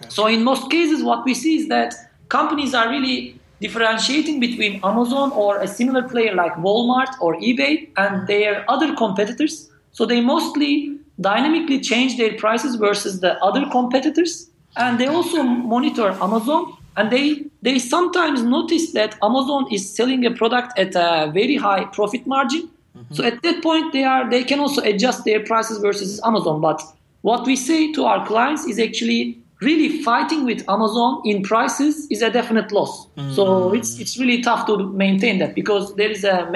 Okay. 0.00 0.10
So 0.10 0.26
in 0.26 0.44
most 0.44 0.70
cases, 0.70 1.02
what 1.02 1.24
we 1.24 1.34
see 1.34 1.56
is 1.56 1.68
that 1.68 1.94
companies 2.28 2.74
are 2.74 2.88
really 2.88 3.38
differentiating 3.60 4.40
between 4.40 4.80
Amazon 4.84 5.32
or 5.32 5.60
a 5.60 5.66
similar 5.66 6.02
player 6.02 6.34
like 6.34 6.54
Walmart 6.56 7.08
or 7.20 7.36
eBay 7.36 7.88
and 7.96 8.26
their 8.26 8.70
other 8.70 8.94
competitors. 8.94 9.70
So 9.92 10.04
they 10.04 10.20
mostly 10.20 10.98
dynamically 11.20 11.80
change 11.80 12.18
their 12.18 12.34
prices 12.34 12.76
versus 12.76 13.20
the 13.20 13.42
other 13.42 13.64
competitors. 13.70 14.50
And 14.76 15.00
they 15.00 15.06
also 15.06 15.42
monitor 15.42 16.10
Amazon 16.20 16.76
and 16.98 17.10
they, 17.10 17.44
they 17.62 17.78
sometimes 17.78 18.42
notice 18.42 18.92
that 18.92 19.16
Amazon 19.22 19.66
is 19.72 19.94
selling 19.94 20.26
a 20.26 20.30
product 20.30 20.78
at 20.78 20.94
a 20.94 21.30
very 21.32 21.56
high 21.56 21.84
profit 21.86 22.26
margin. 22.26 22.68
Mm-hmm. 22.96 23.14
So 23.14 23.24
at 23.24 23.42
that 23.42 23.62
point 23.62 23.92
they 23.92 24.04
are 24.04 24.28
they 24.28 24.44
can 24.44 24.60
also 24.60 24.82
adjust 24.82 25.24
their 25.24 25.40
prices 25.44 25.78
versus 25.78 26.20
Amazon. 26.24 26.60
But 26.60 26.82
what 27.22 27.46
we 27.46 27.56
say 27.56 27.92
to 27.92 28.04
our 28.04 28.26
clients 28.26 28.66
is 28.66 28.78
actually 28.78 29.38
really 29.60 30.02
fighting 30.02 30.44
with 30.44 30.68
Amazon 30.68 31.22
in 31.24 31.42
prices 31.42 32.06
is 32.10 32.22
a 32.22 32.30
definite 32.30 32.72
loss. 32.72 33.06
Mm. 33.16 33.34
So 33.34 33.72
it's 33.72 33.98
it's 33.98 34.18
really 34.18 34.42
tough 34.42 34.66
to 34.66 34.92
maintain 34.92 35.38
that 35.38 35.54
because 35.54 35.94
there 35.96 36.10
is 36.10 36.24
a 36.24 36.48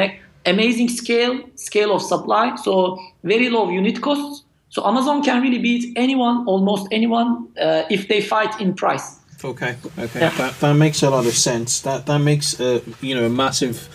amazing 0.46 0.88
scale, 0.88 1.40
scale 1.54 1.92
of 1.94 2.02
supply, 2.02 2.56
so 2.56 2.98
very 3.24 3.50
low 3.50 3.70
unit 3.70 4.00
costs. 4.00 4.44
So 4.70 4.86
Amazon 4.86 5.22
can 5.22 5.42
really 5.42 5.58
beat 5.58 5.92
anyone, 5.96 6.46
almost 6.46 6.86
anyone, 6.92 7.48
uh, 7.60 7.82
if 7.90 8.06
they 8.06 8.20
fight 8.20 8.60
in 8.60 8.74
price. 8.74 9.16
Okay, 9.42 9.76
okay, 9.98 10.20
yeah. 10.20 10.30
that, 10.36 10.60
that 10.60 10.74
makes 10.74 11.02
a 11.02 11.10
lot 11.10 11.26
of 11.26 11.32
sense. 11.32 11.80
That 11.80 12.06
that 12.06 12.18
makes 12.18 12.60
a 12.60 12.82
you 13.00 13.14
know 13.14 13.26
a 13.26 13.30
massive 13.30 13.88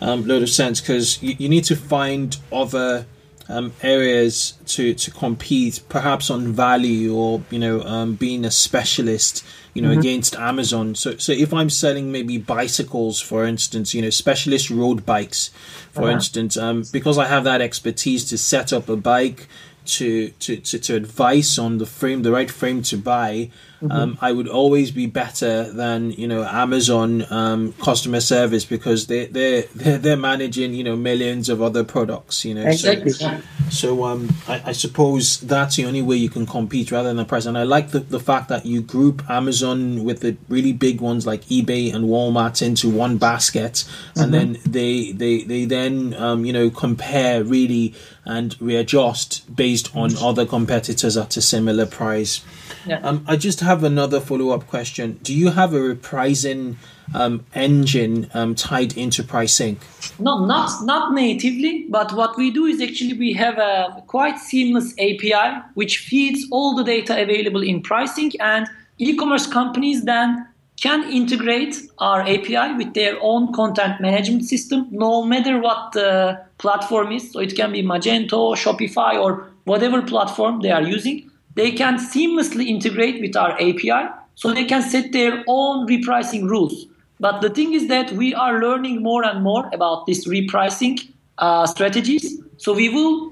um, 0.00 0.26
load 0.26 0.42
of 0.42 0.48
sense 0.48 0.80
because 0.80 1.22
you, 1.22 1.34
you 1.38 1.48
need 1.48 1.64
to 1.64 1.76
find 1.76 2.36
other 2.52 3.06
um, 3.48 3.72
areas 3.82 4.54
to, 4.66 4.94
to 4.94 5.10
compete, 5.10 5.80
perhaps 5.88 6.30
on 6.30 6.52
value 6.52 7.14
or 7.14 7.42
you 7.50 7.58
know 7.58 7.82
um, 7.82 8.14
being 8.14 8.44
a 8.44 8.50
specialist, 8.50 9.44
you 9.74 9.82
know, 9.82 9.90
mm-hmm. 9.90 10.00
against 10.00 10.36
Amazon. 10.36 10.94
So 10.94 11.16
so 11.16 11.32
if 11.32 11.52
I'm 11.52 11.70
selling 11.70 12.10
maybe 12.10 12.38
bicycles, 12.38 13.20
for 13.20 13.44
instance, 13.44 13.94
you 13.94 14.02
know, 14.02 14.10
specialist 14.10 14.70
road 14.70 15.04
bikes, 15.04 15.48
for 15.92 16.02
uh-huh. 16.02 16.12
instance, 16.12 16.56
um, 16.56 16.84
because 16.92 17.18
I 17.18 17.26
have 17.26 17.44
that 17.44 17.60
expertise 17.60 18.24
to 18.26 18.38
set 18.38 18.72
up 18.72 18.88
a 18.88 18.96
bike, 18.96 19.48
to, 19.86 20.30
to, 20.30 20.56
to, 20.56 20.78
to 20.78 20.94
advice 20.94 21.58
on 21.58 21.78
the 21.78 21.86
frame, 21.86 22.22
the 22.22 22.32
right 22.32 22.50
frame 22.50 22.82
to 22.82 22.96
buy, 22.96 23.50
mm-hmm. 23.84 23.92
um, 23.92 24.18
I 24.20 24.32
would 24.32 24.48
always 24.48 24.90
be 24.90 25.06
better 25.06 25.70
than 25.70 26.10
you 26.12 26.26
know 26.26 26.44
Amazon 26.44 27.26
um, 27.30 27.72
customer 27.74 28.20
service 28.20 28.64
because 28.64 29.06
they 29.06 29.26
they 29.26 29.62
they're, 29.74 29.98
they're 29.98 30.16
managing 30.16 30.74
you 30.74 30.84
know 30.84 30.96
millions 30.96 31.48
of 31.48 31.62
other 31.62 31.84
products. 31.84 32.44
You 32.44 32.54
know, 32.54 32.62
exactly. 32.62 33.10
So, 33.10 33.40
so 33.70 34.04
um, 34.04 34.34
I, 34.48 34.62
I, 34.66 34.72
suppose 34.72 35.40
that's 35.40 35.76
the 35.76 35.84
only 35.84 36.02
way 36.02 36.16
you 36.16 36.28
can 36.28 36.46
compete 36.46 36.90
rather 36.90 37.08
than 37.08 37.16
the 37.16 37.24
price. 37.24 37.46
And 37.46 37.58
I 37.58 37.64
like 37.64 37.90
the, 37.90 38.00
the 38.00 38.20
fact 38.20 38.48
that 38.48 38.66
you 38.66 38.80
group 38.80 39.28
Amazon 39.28 40.04
with 40.04 40.20
the 40.20 40.36
really 40.48 40.72
big 40.72 41.00
ones 41.00 41.26
like 41.26 41.42
eBay 41.44 41.94
and 41.94 42.06
Walmart 42.06 42.62
into 42.62 42.88
one 42.90 43.18
basket, 43.18 43.72
mm-hmm. 43.72 44.20
and 44.20 44.34
then 44.34 44.58
they 44.66 45.12
they 45.12 45.42
they 45.42 45.64
then 45.64 46.14
um, 46.14 46.44
you 46.44 46.52
know 46.52 46.70
compare 46.70 47.44
really 47.44 47.94
and 48.24 48.60
readjust 48.60 49.54
based 49.54 49.94
on 49.94 50.16
other 50.16 50.46
competitors 50.46 51.16
at 51.16 51.36
a 51.36 51.42
similar 51.42 51.86
price. 51.86 52.42
Yeah. 52.86 53.00
Um, 53.00 53.24
I 53.26 53.36
just 53.36 53.60
have 53.60 53.73
another 53.82 54.20
follow 54.20 54.50
up 54.50 54.66
question. 54.68 55.18
Do 55.22 55.34
you 55.34 55.50
have 55.50 55.74
a 55.74 55.78
repricing 55.78 56.76
um, 57.14 57.44
engine 57.54 58.30
um, 58.34 58.54
tied 58.54 58.96
into 58.96 59.22
Prisync? 59.22 59.78
No, 60.20 60.44
not 60.44 60.70
not 60.84 61.12
natively, 61.12 61.86
but 61.88 62.12
what 62.12 62.36
we 62.36 62.50
do 62.50 62.66
is 62.66 62.80
actually 62.80 63.14
we 63.14 63.32
have 63.32 63.58
a 63.58 64.02
quite 64.06 64.38
seamless 64.38 64.92
API 64.92 65.60
which 65.74 65.98
feeds 65.98 66.46
all 66.50 66.76
the 66.76 66.84
data 66.84 67.20
available 67.20 67.62
in 67.62 67.82
Prisync, 67.82 68.34
and 68.40 68.68
e-commerce 68.98 69.46
companies 69.46 70.04
then 70.04 70.46
can 70.80 71.10
integrate 71.10 71.76
our 71.98 72.20
API 72.22 72.74
with 72.76 72.94
their 72.94 73.16
own 73.20 73.52
content 73.52 74.00
management 74.00 74.44
system, 74.44 74.88
no 74.90 75.24
matter 75.24 75.60
what 75.60 75.92
the 75.92 76.40
platform 76.58 77.12
is. 77.12 77.32
So 77.32 77.40
it 77.40 77.56
can 77.56 77.72
be 77.72 77.82
Magento, 77.82 78.54
Shopify, 78.56 79.14
or 79.14 79.50
whatever 79.64 80.02
platform 80.02 80.60
they 80.60 80.70
are 80.70 80.82
using 80.82 81.30
they 81.54 81.70
can 81.70 81.96
seamlessly 81.96 82.66
integrate 82.66 83.20
with 83.20 83.36
our 83.36 83.52
API 83.54 84.08
so 84.34 84.52
they 84.52 84.64
can 84.64 84.82
set 84.82 85.12
their 85.12 85.44
own 85.46 85.86
repricing 85.86 86.48
rules. 86.48 86.86
But 87.20 87.40
the 87.40 87.50
thing 87.50 87.74
is 87.74 87.88
that 87.88 88.12
we 88.12 88.34
are 88.34 88.60
learning 88.60 89.02
more 89.02 89.24
and 89.24 89.42
more 89.42 89.70
about 89.72 90.06
these 90.06 90.26
repricing 90.26 91.08
uh, 91.38 91.66
strategies. 91.66 92.40
So 92.56 92.74
we 92.74 92.88
will 92.88 93.30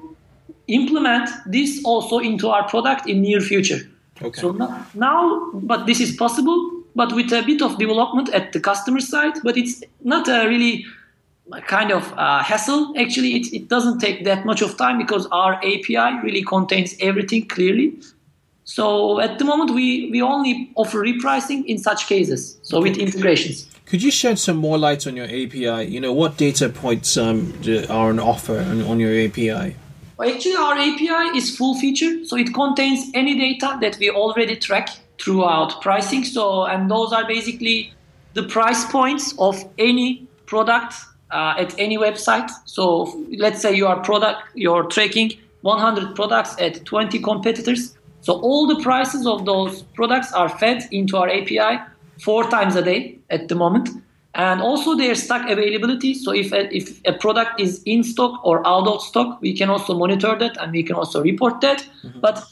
implement 0.68 1.28
this 1.46 1.82
also 1.84 2.18
into 2.18 2.48
our 2.48 2.68
product 2.68 3.08
in 3.08 3.20
near 3.20 3.40
future. 3.40 3.80
Okay. 4.20 4.40
So 4.40 4.52
now, 4.94 5.50
but 5.54 5.86
this 5.86 6.00
is 6.00 6.14
possible, 6.16 6.70
but 6.94 7.12
with 7.12 7.32
a 7.32 7.42
bit 7.42 7.60
of 7.60 7.78
development 7.78 8.28
at 8.30 8.52
the 8.52 8.60
customer 8.60 9.00
side. 9.00 9.34
But 9.42 9.56
it's 9.56 9.82
not 10.02 10.28
a 10.28 10.48
really 10.48 10.86
kind 11.60 11.92
of 11.92 12.12
uh, 12.16 12.42
hassle. 12.42 12.94
Actually, 12.98 13.36
it, 13.36 13.52
it 13.52 13.68
doesn't 13.68 13.98
take 13.98 14.24
that 14.24 14.44
much 14.44 14.62
of 14.62 14.76
time 14.76 14.98
because 14.98 15.26
our 15.32 15.54
API 15.56 16.20
really 16.22 16.42
contains 16.42 16.94
everything 17.00 17.46
clearly. 17.46 17.98
So 18.64 19.20
at 19.20 19.38
the 19.38 19.44
moment, 19.44 19.72
we, 19.72 20.10
we 20.10 20.22
only 20.22 20.70
offer 20.76 21.02
repricing 21.02 21.64
in 21.66 21.78
such 21.78 22.06
cases, 22.06 22.58
so 22.62 22.80
with 22.80 22.96
integrations. 22.96 23.66
Could 23.86 24.02
you 24.02 24.10
shed 24.10 24.38
some 24.38 24.56
more 24.56 24.78
light 24.78 25.06
on 25.06 25.16
your 25.16 25.26
API? 25.26 25.84
You 25.90 26.00
know, 26.00 26.12
what 26.12 26.36
data 26.36 26.68
points 26.68 27.16
um, 27.16 27.52
are 27.90 28.08
on 28.08 28.18
offer 28.18 28.58
on, 28.58 28.82
on 28.82 29.00
your 29.00 29.12
API? 29.12 29.76
Actually, 30.20 30.54
our 30.54 30.74
API 30.74 31.36
is 31.36 31.56
full 31.56 31.74
feature, 31.78 32.24
so 32.24 32.36
it 32.36 32.54
contains 32.54 33.10
any 33.12 33.36
data 33.36 33.76
that 33.80 33.98
we 33.98 34.08
already 34.08 34.56
track 34.56 34.88
throughout 35.20 35.82
Prisync. 35.82 36.24
So, 36.24 36.64
and 36.64 36.88
those 36.90 37.12
are 37.12 37.26
basically 37.26 37.92
the 38.34 38.44
price 38.44 38.84
points 38.90 39.34
of 39.38 39.62
any 39.78 40.26
product 40.46 40.94
uh, 41.32 41.54
at 41.58 41.78
any 41.78 41.98
website. 41.98 42.50
So 42.66 43.24
let's 43.38 43.60
say 43.60 43.74
you 43.74 43.86
are 43.86 44.00
product, 44.02 44.42
you're 44.54 44.84
tracking 44.84 45.32
100 45.62 46.14
products 46.14 46.54
at 46.60 46.84
20 46.84 47.18
competitors. 47.20 47.96
So 48.20 48.34
all 48.34 48.66
the 48.66 48.80
prices 48.82 49.26
of 49.26 49.46
those 49.46 49.82
products 49.94 50.32
are 50.32 50.48
fed 50.48 50.86
into 50.92 51.16
our 51.16 51.28
API 51.28 51.80
four 52.20 52.48
times 52.48 52.76
a 52.76 52.82
day 52.82 53.18
at 53.30 53.48
the 53.48 53.54
moment. 53.54 53.88
And 54.34 54.62
also 54.62 54.96
their 54.96 55.14
stock 55.14 55.48
availability. 55.48 56.14
So 56.14 56.32
if 56.32 56.52
a, 56.52 56.74
if 56.74 57.00
a 57.04 57.12
product 57.12 57.60
is 57.60 57.82
in 57.84 58.02
stock 58.02 58.40
or 58.44 58.66
out 58.66 58.86
of 58.86 59.02
stock, 59.02 59.40
we 59.42 59.54
can 59.54 59.68
also 59.68 59.94
monitor 59.94 60.36
that 60.38 60.56
and 60.58 60.72
we 60.72 60.82
can 60.82 60.96
also 60.96 61.22
report 61.22 61.60
that. 61.60 61.86
Mm-hmm. 62.02 62.20
But 62.20 62.42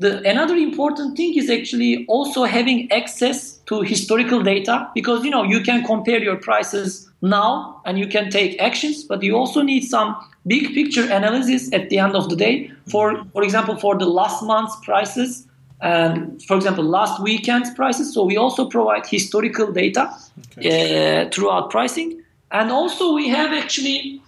the, 0.00 0.26
another 0.26 0.56
important 0.56 1.14
thing 1.16 1.36
is 1.36 1.50
actually 1.50 2.06
also 2.06 2.44
having 2.44 2.90
access 2.90 3.56
to 3.66 3.82
historical 3.82 4.42
data 4.42 4.90
because 4.94 5.22
you 5.24 5.30
know 5.30 5.44
you 5.44 5.60
can 5.60 5.84
compare 5.84 6.22
your 6.22 6.36
prices 6.36 7.10
now 7.20 7.82
and 7.84 7.98
you 7.98 8.06
can 8.06 8.30
take 8.30 8.58
actions 8.60 9.04
but 9.04 9.22
you 9.22 9.36
also 9.36 9.60
need 9.60 9.82
some 9.82 10.16
big 10.46 10.72
picture 10.72 11.04
analysis 11.04 11.70
at 11.74 11.90
the 11.90 11.98
end 11.98 12.16
of 12.16 12.30
the 12.30 12.36
day. 12.36 12.70
For 12.88 13.22
for 13.34 13.42
example 13.42 13.76
for 13.76 13.98
the 13.98 14.06
last 14.06 14.42
month's 14.42 14.76
prices 14.82 15.46
and 15.82 16.42
for 16.44 16.56
example 16.56 16.84
last 16.84 17.22
weekend's 17.22 17.70
prices. 17.74 18.14
So 18.14 18.24
we 18.24 18.38
also 18.38 18.70
provide 18.70 19.06
historical 19.06 19.70
data 19.70 20.10
okay. 20.56 21.26
uh, 21.26 21.30
throughout 21.30 21.70
Prisync. 21.70 22.16
And 22.52 22.70
also 22.70 23.12
we 23.12 23.28
have 23.28 23.52
actually 23.52 24.22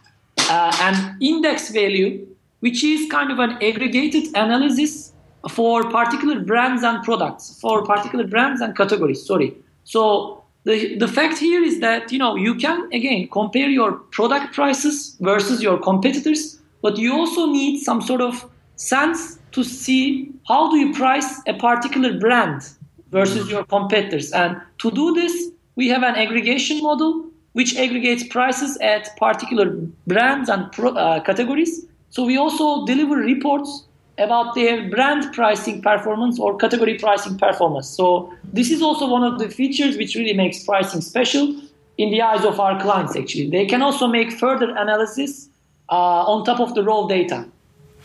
uh, 0.51 0.77
an 0.83 1.17
index 1.21 1.71
value 1.71 2.27
which 2.61 2.85
is 2.85 3.11
kind 3.11 3.33
of 3.33 3.39
an 3.39 3.53
aggregated 3.63 4.37
analysis 4.37 5.12
for 5.49 5.89
particular 5.91 6.41
brands 6.41 6.83
and 6.83 7.03
products 7.03 7.59
for 7.61 7.85
particular 7.85 8.27
brands 8.27 8.61
and 8.61 8.77
categories 8.77 9.25
sorry. 9.25 9.55
So 9.85 10.45
the, 10.65 10.97
the 10.97 11.09
fact 11.09 11.39
here 11.39 11.63
is 11.63 11.81
that 11.81 12.13
you 12.13 12.19
know 12.19 12.37
you 12.37 12.55
can 12.55 12.89
again 12.93 13.29
compare 13.29 13.69
your 13.69 13.93
product 13.93 14.55
prices 14.55 15.17
versus 15.21 15.63
your 15.63 15.79
competitors 15.79 16.61
but 16.83 16.97
you 16.97 17.13
also 17.13 17.47
need 17.47 17.81
some 17.81 18.01
sort 18.01 18.21
of 18.21 18.49
sense 18.77 19.39
to 19.53 19.63
see 19.63 20.33
how 20.49 20.71
do 20.71 20.77
you 20.77 20.93
price 20.93 21.41
a 21.47 21.55
particular 21.55 22.19
brand 22.19 22.63
versus 23.11 23.51
your 23.51 23.65
competitors. 23.65 24.33
And 24.33 24.61
to 24.79 24.91
do 24.91 25.13
this 25.15 25.51
we 25.77 25.89
have 25.89 26.03
an 26.03 26.15
aggregation 26.17 26.83
model 26.83 27.27
which 27.53 27.77
aggregates 27.77 28.27
prices 28.29 28.79
at 28.79 29.15
particular 29.17 29.77
brands 30.07 30.49
and 30.49 30.71
pro, 30.73 30.91
uh, 30.91 31.21
categories. 31.21 31.87
So 32.11 32.25
we 32.25 32.37
also 32.37 32.87
deliver 32.87 33.17
reports 33.17 33.85
about 34.19 34.55
their 34.55 34.89
brand 34.91 35.33
pricing 35.33 35.81
performance 35.83 36.39
or 36.39 36.57
category 36.57 36.99
pricing 36.99 37.39
performance. 37.39 37.89
So 37.89 38.33
this 38.53 38.71
is 38.71 38.83
also 38.83 39.09
one 39.09 39.25
of 39.25 39.39
the 39.39 39.49
features 39.49 39.97
which 39.97 40.15
really 40.15 40.35
makes 40.35 40.65
Prisync 40.65 41.03
special 41.03 41.57
in 41.99 42.11
the 42.11 42.23
eyes 42.23 42.45
of 42.45 42.61
our 42.61 42.81
clients. 42.81 43.17
Actually, 43.17 43.51
they 43.51 43.67
can 43.67 43.83
also 43.83 44.07
make 44.07 44.33
further 44.33 44.71
analysis 44.77 45.49
uh, 45.89 45.95
on 45.95 46.45
top 46.45 46.61
of 46.61 46.75
the 46.75 46.83
raw 46.83 47.07
data. 47.07 47.47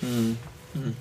Mm-hmm. 0.02 0.92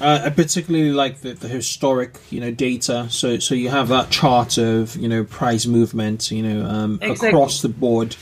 Uh, 0.00 0.22
I 0.24 0.30
particularly 0.30 0.90
like 0.90 1.20
the, 1.20 1.34
the 1.34 1.48
historic, 1.48 2.18
you 2.30 2.40
know, 2.40 2.50
data. 2.50 3.06
So, 3.10 3.38
so 3.38 3.54
you 3.54 3.68
have 3.68 3.88
that 3.88 4.10
chart 4.10 4.58
of, 4.58 4.96
you 4.96 5.08
know, 5.08 5.22
price 5.24 5.66
movement, 5.66 6.30
you 6.30 6.42
know, 6.42 6.66
um, 6.66 6.98
exactly. 7.00 7.28
across 7.28 7.62
the 7.62 7.68
board, 7.68 8.16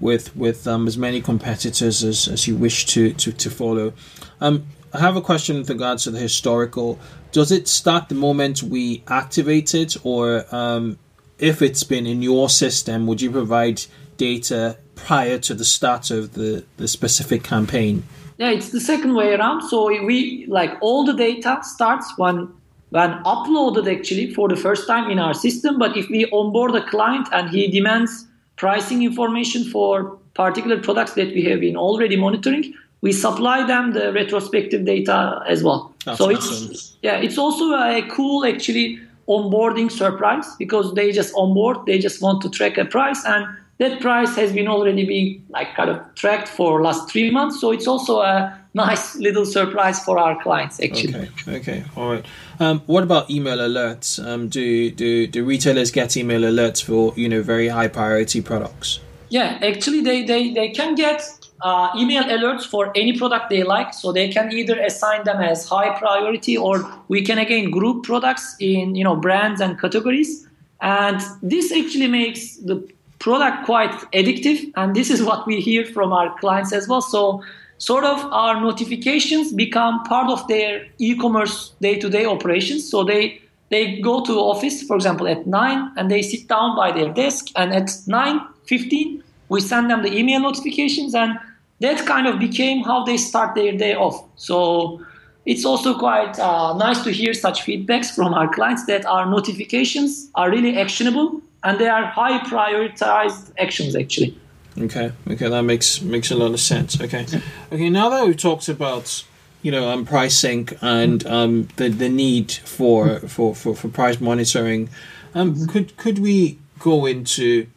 with 0.00 0.34
with 0.34 0.66
um, 0.66 0.86
as 0.86 0.96
many 0.96 1.20
competitors 1.20 2.02
as, 2.02 2.26
as 2.26 2.48
you 2.48 2.56
wish 2.56 2.86
to 2.86 3.12
to, 3.12 3.32
to 3.32 3.50
follow. 3.50 3.92
Um, 4.40 4.66
I 4.94 5.00
have 5.00 5.16
a 5.16 5.20
question 5.20 5.58
with 5.58 5.68
regards 5.68 6.04
to 6.04 6.12
the 6.12 6.20
historical. 6.20 7.00
Does 7.32 7.50
it 7.50 7.66
start 7.66 8.08
the 8.08 8.14
moment 8.14 8.62
we 8.62 9.02
activate 9.08 9.74
it, 9.74 9.96
or 10.04 10.46
um, 10.54 11.00
if 11.40 11.62
it's 11.62 11.82
been 11.82 12.06
in 12.06 12.22
your 12.22 12.48
system, 12.48 13.08
would 13.08 13.20
you 13.20 13.32
provide 13.32 13.82
data 14.16 14.78
prior 14.94 15.38
to 15.38 15.54
the 15.54 15.64
start 15.64 16.12
of 16.12 16.34
the, 16.34 16.64
the 16.76 16.86
specific 16.86 17.42
campaign? 17.42 18.04
Yeah, 18.38 18.50
it's 18.50 18.70
the 18.70 18.78
second 18.78 19.14
way 19.14 19.34
around. 19.34 19.68
So 19.68 19.86
we 20.04 20.46
like 20.46 20.70
all 20.80 21.04
the 21.04 21.12
data 21.12 21.58
starts 21.62 22.12
when 22.16 22.52
when 22.90 23.10
uploaded 23.24 23.92
actually 23.92 24.32
for 24.32 24.48
the 24.48 24.54
first 24.54 24.86
time 24.86 25.10
in 25.10 25.18
our 25.18 25.34
system. 25.34 25.76
But 25.76 25.96
if 25.96 26.08
we 26.08 26.26
onboard 26.26 26.72
a 26.76 26.88
client 26.88 27.26
and 27.32 27.50
he 27.50 27.66
demands 27.66 28.28
pricing 28.54 29.02
information 29.02 29.64
for 29.64 30.16
particular 30.34 30.80
products 30.80 31.14
that 31.14 31.34
we 31.34 31.42
have 31.46 31.58
been 31.58 31.76
already 31.76 32.14
monitoring, 32.16 32.74
we 33.04 33.12
supply 33.12 33.62
them 33.66 33.92
the 33.92 34.12
retrospective 34.14 34.86
data 34.86 35.42
as 35.46 35.62
well. 35.62 35.92
That's 36.06 36.16
so 36.16 36.32
awesome. 36.34 36.70
it's 36.70 36.96
yeah, 37.02 37.16
it's 37.18 37.36
also 37.36 37.74
a 37.74 38.02
cool 38.10 38.46
actually 38.46 38.98
onboarding 39.28 39.90
surprise 39.92 40.46
because 40.58 40.94
they 40.94 41.12
just 41.12 41.34
onboard, 41.34 41.84
they 41.84 41.98
just 41.98 42.22
want 42.22 42.40
to 42.42 42.48
track 42.48 42.78
a 42.78 42.86
price, 42.86 43.22
and 43.26 43.46
that 43.76 44.00
price 44.00 44.34
has 44.36 44.52
been 44.54 44.68
already 44.68 45.04
being 45.04 45.44
like 45.50 45.74
kind 45.74 45.90
of 45.90 46.00
tracked 46.14 46.48
for 46.48 46.82
last 46.82 47.10
three 47.10 47.30
months. 47.30 47.60
So 47.60 47.72
it's 47.72 47.86
also 47.86 48.20
a 48.20 48.58
nice 48.74 49.16
little 49.16 49.44
surprise 49.44 50.02
for 50.02 50.18
our 50.18 50.42
clients 50.42 50.80
actually. 50.80 51.28
Okay, 51.28 51.56
okay, 51.58 51.84
all 51.96 52.10
right. 52.10 52.24
Um, 52.58 52.80
what 52.86 53.02
about 53.02 53.30
email 53.30 53.58
alerts? 53.58 54.18
Um, 54.24 54.48
do 54.48 54.90
do 54.90 55.26
do 55.26 55.44
retailers 55.44 55.90
get 55.90 56.16
email 56.16 56.40
alerts 56.40 56.82
for 56.82 57.12
you 57.16 57.28
know 57.28 57.42
very 57.42 57.68
high 57.68 57.88
priority 57.88 58.40
products? 58.40 59.00
Yeah, 59.28 59.58
actually 59.60 60.00
they 60.00 60.22
they 60.22 60.54
they 60.54 60.70
can 60.70 60.94
get 60.94 61.43
uh, 61.64 61.88
email 61.96 62.22
alerts 62.24 62.64
for 62.66 62.92
any 62.94 63.18
product 63.18 63.48
they 63.50 63.62
like. 63.62 63.94
So 63.94 64.12
they 64.12 64.28
can 64.28 64.52
either 64.52 64.78
assign 64.78 65.24
them 65.24 65.40
as 65.42 65.66
high 65.66 65.98
priority 65.98 66.56
or 66.56 66.84
we 67.08 67.22
can 67.22 67.38
again 67.38 67.70
group 67.70 68.04
products 68.04 68.54
in 68.60 68.94
you 68.94 69.02
know 69.02 69.16
brands 69.16 69.60
and 69.60 69.80
categories. 69.80 70.46
And 70.82 71.20
this 71.42 71.72
actually 71.72 72.08
makes 72.08 72.56
the 72.56 72.86
product 73.18 73.64
quite 73.64 73.92
addictive. 74.12 74.70
And 74.76 74.94
this 74.94 75.10
is 75.10 75.22
what 75.28 75.46
we 75.46 75.60
hear 75.60 75.86
from 75.86 76.12
our 76.12 76.38
clients 76.38 76.72
as 76.72 76.86
well. 76.86 77.00
So 77.00 77.42
sort 77.78 78.04
of 78.04 78.18
our 78.32 78.60
notifications 78.60 79.52
become 79.52 80.04
part 80.04 80.30
of 80.30 80.46
their 80.48 80.86
e-commerce 80.98 81.72
day-to-day 81.80 82.26
operations. 82.26 82.88
So 82.88 83.04
they 83.04 83.40
they 83.70 83.98
go 84.00 84.22
to 84.24 84.32
office, 84.38 84.82
for 84.82 84.94
example, 84.94 85.26
at 85.26 85.46
nine, 85.46 85.90
and 85.96 86.10
they 86.10 86.20
sit 86.20 86.46
down 86.46 86.76
by 86.76 86.92
their 86.92 87.10
desk, 87.12 87.46
and 87.56 87.72
at 87.72 87.90
nine 88.06 88.40
fifteen, 88.66 89.24
we 89.48 89.60
send 89.60 89.90
them 89.90 90.02
the 90.02 90.12
email 90.14 90.40
notifications, 90.40 91.14
and 91.14 91.38
that 91.80 92.06
kind 92.06 92.26
of 92.26 92.38
became 92.38 92.82
how 92.82 93.04
they 93.04 93.16
start 93.16 93.54
their 93.54 93.72
day 93.76 93.94
off. 93.94 94.24
So 94.36 95.04
it's 95.46 95.64
also 95.64 95.98
quite 95.98 96.38
uh, 96.38 96.76
nice 96.76 97.02
to 97.04 97.10
hear 97.10 97.34
such 97.34 97.62
feedbacks 97.62 98.14
from 98.14 98.32
our 98.32 98.48
clients 98.48 98.86
that 98.86 99.04
our 99.04 99.26
notifications 99.26 100.30
are 100.34 100.50
really 100.50 100.78
actionable 100.78 101.40
and 101.62 101.78
they 101.78 101.88
are 101.88 102.04
high 102.06 102.38
prioritized 102.40 103.52
actions 103.58 103.96
actually. 103.96 104.38
Okay, 104.76 105.12
okay, 105.28 105.48
that 105.48 105.62
makes 105.62 106.00
makes 106.00 106.30
a 106.30 106.34
lot 106.34 106.52
of 106.52 106.60
sense. 106.60 107.00
Okay, 107.00 107.26
okay. 107.72 107.90
Now 107.90 108.08
that 108.08 108.26
we've 108.26 108.36
talked 108.36 108.68
about 108.68 109.24
you 109.62 109.70
know 109.70 109.88
um, 109.88 110.04
pricing 110.04 110.68
and 110.80 111.24
um, 111.26 111.68
the 111.76 111.88
the 111.88 112.08
need 112.08 112.50
for 112.50 113.20
for, 113.20 113.54
for, 113.54 113.76
for 113.76 113.88
price 113.88 114.20
monitoring, 114.20 114.88
um, 115.34 115.66
could 115.68 115.96
could 115.96 116.18
we 116.18 116.58
go 116.80 117.06
into 117.06 117.68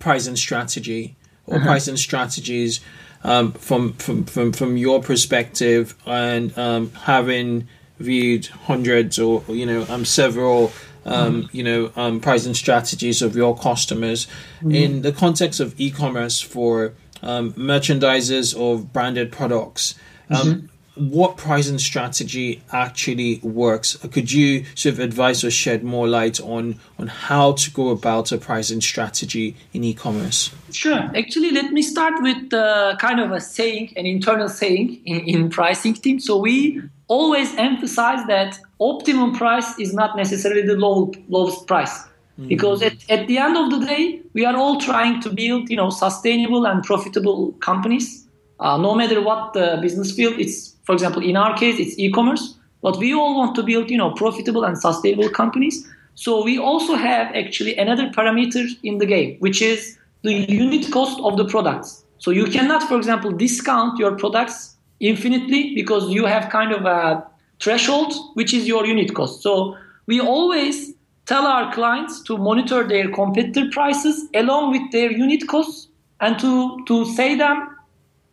pricing 0.00 0.34
strategy 0.34 1.14
or 1.50 1.56
uh-huh. 1.56 1.66
pricing 1.66 1.96
strategies 1.96 2.80
um, 3.22 3.52
from, 3.52 3.92
from 3.94 4.24
from 4.24 4.50
from 4.52 4.76
your 4.78 5.02
perspective 5.02 5.94
and 6.06 6.56
um, 6.56 6.90
having 6.92 7.68
viewed 7.98 8.46
hundreds 8.46 9.18
or 9.18 9.44
you 9.48 9.66
know 9.66 9.84
um, 9.90 10.06
several 10.06 10.72
um, 11.04 11.48
you 11.52 11.62
know, 11.62 11.92
um, 11.96 12.20
pricing 12.20 12.54
strategies 12.54 13.22
of 13.22 13.34
your 13.34 13.56
customers 13.56 14.26
mm-hmm. 14.58 14.72
in 14.72 15.02
the 15.02 15.12
context 15.12 15.60
of 15.60 15.78
e-commerce 15.80 16.40
for 16.40 16.92
um, 17.22 17.52
merchandisers 17.54 18.54
of 18.56 18.92
branded 18.92 19.32
products. 19.32 19.94
Um, 20.28 20.36
mm-hmm. 20.36 20.66
What 21.00 21.36
pricing 21.36 21.78
strategy 21.78 22.62
actually 22.72 23.40
works? 23.42 23.96
Could 23.96 24.30
you 24.30 24.64
sort 24.74 24.94
of 24.94 24.98
advise 25.00 25.42
or 25.42 25.50
shed 25.50 25.82
more 25.82 26.06
light 26.06 26.40
on 26.40 26.78
on 26.98 27.06
how 27.06 27.52
to 27.52 27.70
go 27.70 27.88
about 27.88 28.32
a 28.32 28.38
pricing 28.38 28.80
strategy 28.80 29.56
in 29.72 29.82
e-commerce? 29.82 30.50
Sure. 30.70 31.10
Actually, 31.16 31.52
let 31.52 31.72
me 31.72 31.82
start 31.82 32.14
with 32.22 32.52
uh, 32.52 32.96
kind 33.00 33.18
of 33.18 33.32
a 33.32 33.40
saying, 33.40 33.92
an 33.96 34.06
internal 34.06 34.48
saying 34.48 35.00
in, 35.06 35.20
in 35.20 35.50
Prisync 35.50 36.00
team. 36.02 36.20
So 36.20 36.36
we 36.36 36.82
always 37.08 37.54
emphasize 37.56 38.24
that 38.28 38.60
optimum 38.78 39.34
price 39.34 39.78
is 39.78 39.92
not 39.92 40.16
necessarily 40.16 40.62
the 40.62 40.76
low, 40.76 41.12
lowest 41.28 41.66
price 41.66 42.02
mm-hmm. 42.40 42.48
because 42.48 42.82
at, 42.82 42.94
at 43.10 43.26
the 43.26 43.38
end 43.38 43.56
of 43.56 43.70
the 43.70 43.84
day 43.86 44.22
we 44.32 44.44
are 44.44 44.56
all 44.56 44.80
trying 44.80 45.20
to 45.20 45.30
build 45.30 45.68
you 45.68 45.76
know 45.76 45.90
sustainable 45.90 46.66
and 46.66 46.82
profitable 46.84 47.52
companies 47.60 48.26
uh, 48.60 48.76
no 48.76 48.94
matter 48.94 49.20
what 49.20 49.52
the 49.52 49.78
business 49.82 50.12
field 50.12 50.34
it's 50.38 50.69
for 50.84 50.92
example 50.92 51.22
in 51.22 51.36
our 51.36 51.56
case 51.56 51.78
it's 51.78 51.98
e-commerce 51.98 52.56
but 52.82 52.98
we 52.98 53.12
all 53.14 53.36
want 53.36 53.54
to 53.54 53.62
build 53.62 53.90
you 53.90 53.98
know 53.98 54.10
profitable 54.12 54.64
and 54.64 54.78
sustainable 54.78 55.28
companies 55.28 55.86
so 56.14 56.42
we 56.44 56.58
also 56.58 56.94
have 56.94 57.34
actually 57.34 57.76
another 57.76 58.08
parameter 58.10 58.66
in 58.82 58.98
the 58.98 59.06
game 59.06 59.36
which 59.38 59.62
is 59.62 59.98
the 60.22 60.32
unit 60.32 60.90
cost 60.92 61.20
of 61.20 61.36
the 61.36 61.44
products 61.44 62.04
so 62.18 62.30
you 62.30 62.46
cannot 62.46 62.82
for 62.82 62.96
example 62.96 63.30
discount 63.30 63.98
your 63.98 64.14
products 64.16 64.76
infinitely 65.00 65.74
because 65.74 66.10
you 66.10 66.26
have 66.26 66.50
kind 66.50 66.72
of 66.72 66.84
a 66.84 67.26
threshold, 67.60 68.12
which 68.34 68.54
is 68.54 68.66
your 68.66 68.86
unit 68.86 69.14
cost. 69.14 69.42
So 69.42 69.76
we 70.06 70.20
always 70.20 70.94
tell 71.26 71.46
our 71.46 71.72
clients 71.72 72.22
to 72.24 72.36
monitor 72.36 72.86
their 72.86 73.10
competitor 73.10 73.68
prices 73.70 74.28
along 74.34 74.72
with 74.72 74.90
their 74.92 75.10
unit 75.12 75.46
costs 75.46 75.88
and 76.20 76.38
to, 76.38 76.84
to 76.86 77.04
say 77.14 77.36
them 77.36 77.76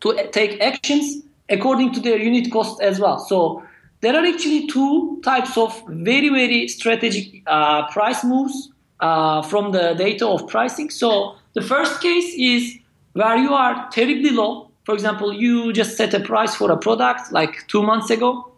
to 0.01 0.29
take 0.31 0.59
actions 0.61 1.23
according 1.49 1.93
to 1.93 1.99
their 1.99 2.17
unit 2.17 2.51
cost 2.51 2.81
as 2.81 2.99
well. 2.99 3.19
So 3.19 3.63
there 4.01 4.15
are 4.15 4.25
actually 4.25 4.67
two 4.67 5.19
types 5.23 5.57
of 5.57 5.81
very, 5.87 6.29
very 6.29 6.67
strategic 6.67 7.41
uh, 7.47 7.87
price 7.89 8.23
moves 8.23 8.69
uh, 8.99 9.41
from 9.41 9.71
the 9.71 9.93
data 9.93 10.27
of 10.27 10.47
Prisync. 10.47 10.91
So 10.91 11.35
the 11.53 11.61
first 11.61 12.01
case 12.01 12.33
is 12.37 12.77
where 13.13 13.37
you 13.37 13.53
are 13.53 13.89
terribly 13.91 14.29
low 14.29 14.67
for 14.87 14.93
example, 14.93 15.33
you 15.33 15.73
just 15.73 15.97
set 15.97 16.13
a 16.13 16.21
price 16.21 16.55
for 16.55 16.71
a 16.71 16.77
product 16.77 17.33
like 17.33 17.67
two 17.67 17.83
months 17.83 18.09
ago, 18.09 18.53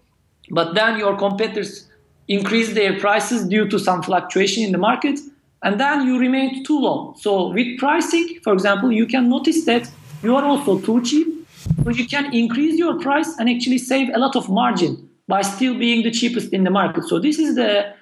but 0.51 0.75
then 0.75 0.99
your 0.99 1.17
competitors 1.17 1.87
increase 2.27 2.75
their 2.75 2.99
prices 2.99 3.47
due 3.47 3.67
to 3.67 3.79
some 3.79 4.03
fluctuation 4.03 4.63
in 4.63 4.71
the 4.71 4.77
market, 4.77 5.19
and 5.63 5.79
then 5.79 6.05
you 6.05 6.19
remain 6.19 6.63
too 6.63 6.79
low. 6.79 7.15
So 7.17 7.47
with 7.47 7.79
Prisync, 7.79 8.43
for 8.43 8.53
example, 8.53 8.91
you 8.91 9.07
can 9.07 9.27
notice 9.27 9.65
that 9.65 9.89
you 10.21 10.35
are 10.35 10.45
also 10.45 10.79
too 10.79 11.01
cheap, 11.01 11.38
but 11.83 11.95
you 11.97 12.07
can 12.07 12.33
increase 12.33 12.77
your 12.77 12.99
price 12.99 13.37
and 13.37 13.49
actually 13.49 13.77
save 13.77 14.09
a 14.13 14.19
lot 14.19 14.35
of 14.35 14.49
margin 14.49 15.09
by 15.27 15.41
still 15.41 15.77
being 15.77 16.03
the 16.03 16.11
cheapest 16.11 16.51
in 16.53 16.63
the 16.63 16.69
market. 16.69 17.03
So 17.05 17.19
this 17.19 17.39
is 17.39 17.55
the, 17.55 17.93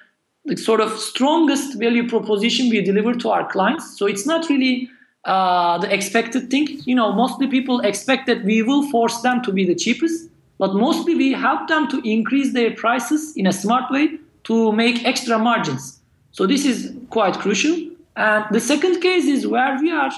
the 0.44 0.56
sort 0.56 0.80
of 0.80 0.98
strongest 0.98 1.78
value 1.78 2.08
proposition 2.08 2.70
we 2.70 2.82
deliver 2.82 3.14
to 3.14 3.30
our 3.30 3.50
clients. 3.50 3.98
So 3.98 4.06
it's 4.06 4.26
not 4.26 4.48
really 4.48 4.88
uh, 5.24 5.78
the 5.78 5.92
expected 5.92 6.50
thing. 6.50 6.80
You 6.84 6.94
know, 6.94 7.12
mostly 7.12 7.46
people 7.46 7.80
expect 7.80 8.26
that 8.26 8.44
we 8.44 8.62
will 8.62 8.90
force 8.90 9.20
them 9.20 9.42
to 9.42 9.52
be 9.52 9.66
the 9.66 9.74
cheapest, 9.74 10.30
but 10.58 10.74
mostly 10.74 11.14
we 11.14 11.32
help 11.32 11.68
them 11.68 11.88
to 11.88 12.00
increase 12.08 12.54
their 12.54 12.74
prices 12.74 13.36
in 13.36 13.46
a 13.46 13.52
smart 13.52 13.90
way 13.90 14.18
to 14.44 14.72
make 14.72 15.04
extra 15.04 15.38
margins. 15.38 16.00
So 16.32 16.46
this 16.46 16.64
is 16.64 16.94
quite 17.10 17.34
crucial. 17.34 17.76
And 18.16 18.44
the 18.50 18.60
second 18.60 19.00
case 19.00 19.26
is 19.26 19.46
where 19.46 19.78
we 19.78 19.90
are 19.90 20.10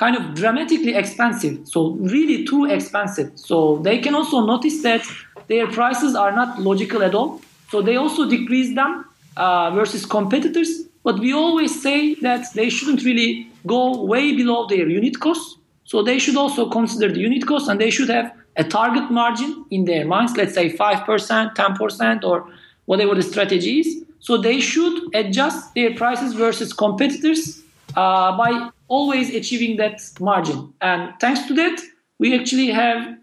kind 0.00 0.16
of 0.16 0.34
dramatically 0.34 0.94
expensive, 0.94 1.56
so 1.68 1.90
really 2.16 2.46
too 2.46 2.64
expensive. 2.64 3.30
So 3.34 3.56
they 3.86 3.98
can 3.98 4.14
also 4.14 4.40
notice 4.52 4.82
that 4.82 5.02
their 5.48 5.66
prices 5.66 6.14
are 6.14 6.32
not 6.32 6.58
logical 6.58 7.02
at 7.02 7.14
all. 7.14 7.42
So 7.70 7.82
they 7.82 7.96
also 7.96 8.26
decrease 8.26 8.74
them 8.74 9.04
uh, 9.36 9.70
versus 9.72 10.06
competitors. 10.06 10.70
But 11.02 11.18
we 11.18 11.34
always 11.34 11.82
say 11.82 12.14
that 12.26 12.46
they 12.54 12.70
shouldn't 12.70 13.04
really 13.04 13.46
go 13.66 14.02
way 14.02 14.34
below 14.34 14.66
their 14.66 14.88
unit 14.88 15.20
cost. 15.20 15.58
So 15.84 16.02
they 16.02 16.18
should 16.18 16.36
also 16.36 16.70
consider 16.70 17.12
the 17.12 17.20
unit 17.20 17.46
cost 17.46 17.68
and 17.68 17.78
they 17.78 17.90
should 17.90 18.08
have 18.08 18.32
a 18.56 18.64
target 18.64 19.10
margin 19.10 19.66
in 19.70 19.84
their 19.84 20.06
minds, 20.06 20.34
let's 20.34 20.54
say 20.54 20.74
5%, 20.74 21.54
10%, 21.54 22.24
or 22.24 22.48
whatever 22.86 23.14
the 23.14 23.22
strategy 23.22 23.80
is. 23.80 24.02
So 24.20 24.38
they 24.38 24.60
should 24.60 25.14
adjust 25.14 25.74
their 25.74 25.94
prices 25.94 26.32
versus 26.32 26.72
competitors 26.72 27.62
uh, 27.96 28.36
by 28.36 28.70
always 28.90 29.34
achieving 29.34 29.76
that 29.78 30.02
margin. 30.20 30.74
And 30.82 31.14
thanks 31.20 31.46
to 31.46 31.54
that, 31.54 31.80
we 32.18 32.38
actually 32.38 32.70
have 32.70 33.16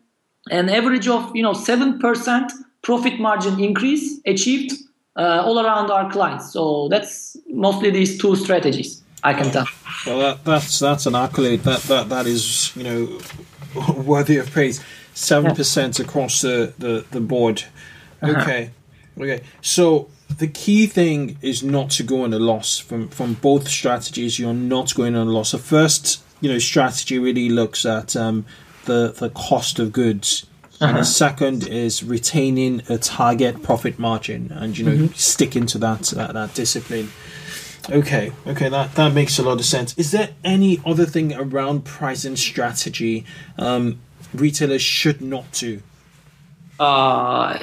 an 0.49 0.69
average 0.69 1.07
of 1.07 1.35
you 1.35 1.43
know 1.43 1.53
7% 1.53 2.51
profit 2.81 3.19
margin 3.19 3.59
increase 3.59 4.19
achieved 4.25 4.71
uh, 5.15 5.43
all 5.45 5.59
around 5.59 5.91
our 5.91 6.09
clients. 6.09 6.51
So 6.51 6.87
that's 6.89 7.37
mostly 7.49 7.91
these 7.91 8.17
two 8.17 8.35
strategies. 8.35 9.03
I 9.23 9.33
can 9.33 9.51
tell. 9.51 9.67
Well, 10.05 10.19
that, 10.19 10.45
that's 10.45 10.79
that's 10.79 11.05
an 11.05 11.15
accolade. 11.15 11.61
That 11.63 11.81
that 11.83 12.09
that 12.09 12.27
is 12.27 12.75
you 12.75 12.83
know 12.83 13.19
worthy 14.03 14.37
of 14.37 14.49
praise. 14.51 14.83
Seven 15.13 15.55
percent 15.55 15.99
across 15.99 16.41
the, 16.41 16.73
the 16.77 17.03
the 17.11 17.19
board. 17.19 17.63
Okay, 18.23 18.71
uh-huh. 19.17 19.23
okay. 19.23 19.43
So 19.61 20.09
the 20.29 20.47
key 20.47 20.85
thing 20.87 21.37
is 21.41 21.63
not 21.63 21.89
to 21.91 22.03
go 22.03 22.23
on 22.23 22.33
a 22.33 22.39
loss 22.39 22.77
from 22.77 23.09
from 23.09 23.33
both 23.35 23.67
strategies. 23.67 24.39
You're 24.39 24.53
not 24.53 24.93
going 24.95 25.15
on 25.15 25.27
a 25.27 25.31
loss. 25.31 25.51
The 25.51 25.57
first 25.57 26.21
you 26.41 26.51
know 26.51 26.59
strategy 26.59 27.17
really 27.17 27.49
looks 27.49 27.85
at 27.85 28.15
um, 28.15 28.45
the 28.85 29.13
the 29.17 29.29
cost 29.29 29.79
of 29.79 29.91
goods. 29.91 30.45
Uh-huh. 30.79 30.89
And 30.89 30.97
the 30.97 31.01
uh-huh. 31.01 31.05
second 31.05 31.67
is 31.67 32.03
retaining 32.03 32.83
a 32.87 32.99
target 32.99 33.63
profit 33.63 33.97
margin 33.97 34.51
and 34.51 34.77
you 34.77 34.85
know 34.85 34.91
mm-hmm. 34.91 35.13
sticking 35.15 35.65
to 35.67 35.79
that, 35.79 36.03
that 36.03 36.33
that 36.33 36.53
discipline. 36.53 37.09
Okay, 37.89 38.33
okay, 38.45 38.67
that, 38.69 38.93
that 38.95 39.13
makes 39.13 39.39
a 39.39 39.43
lot 39.43 39.59
of 39.59 39.65
sense. 39.65 39.97
Is 39.97 40.11
there 40.11 40.31
any 40.43 40.81
other 40.85 41.05
thing 41.05 41.33
around 41.33 41.85
pricing 41.85 42.35
strategy 42.35 43.25
um, 43.57 44.01
retailers 44.33 44.81
should 44.81 45.21
not 45.21 45.51
do? 45.53 45.81
Uh, 46.79 47.57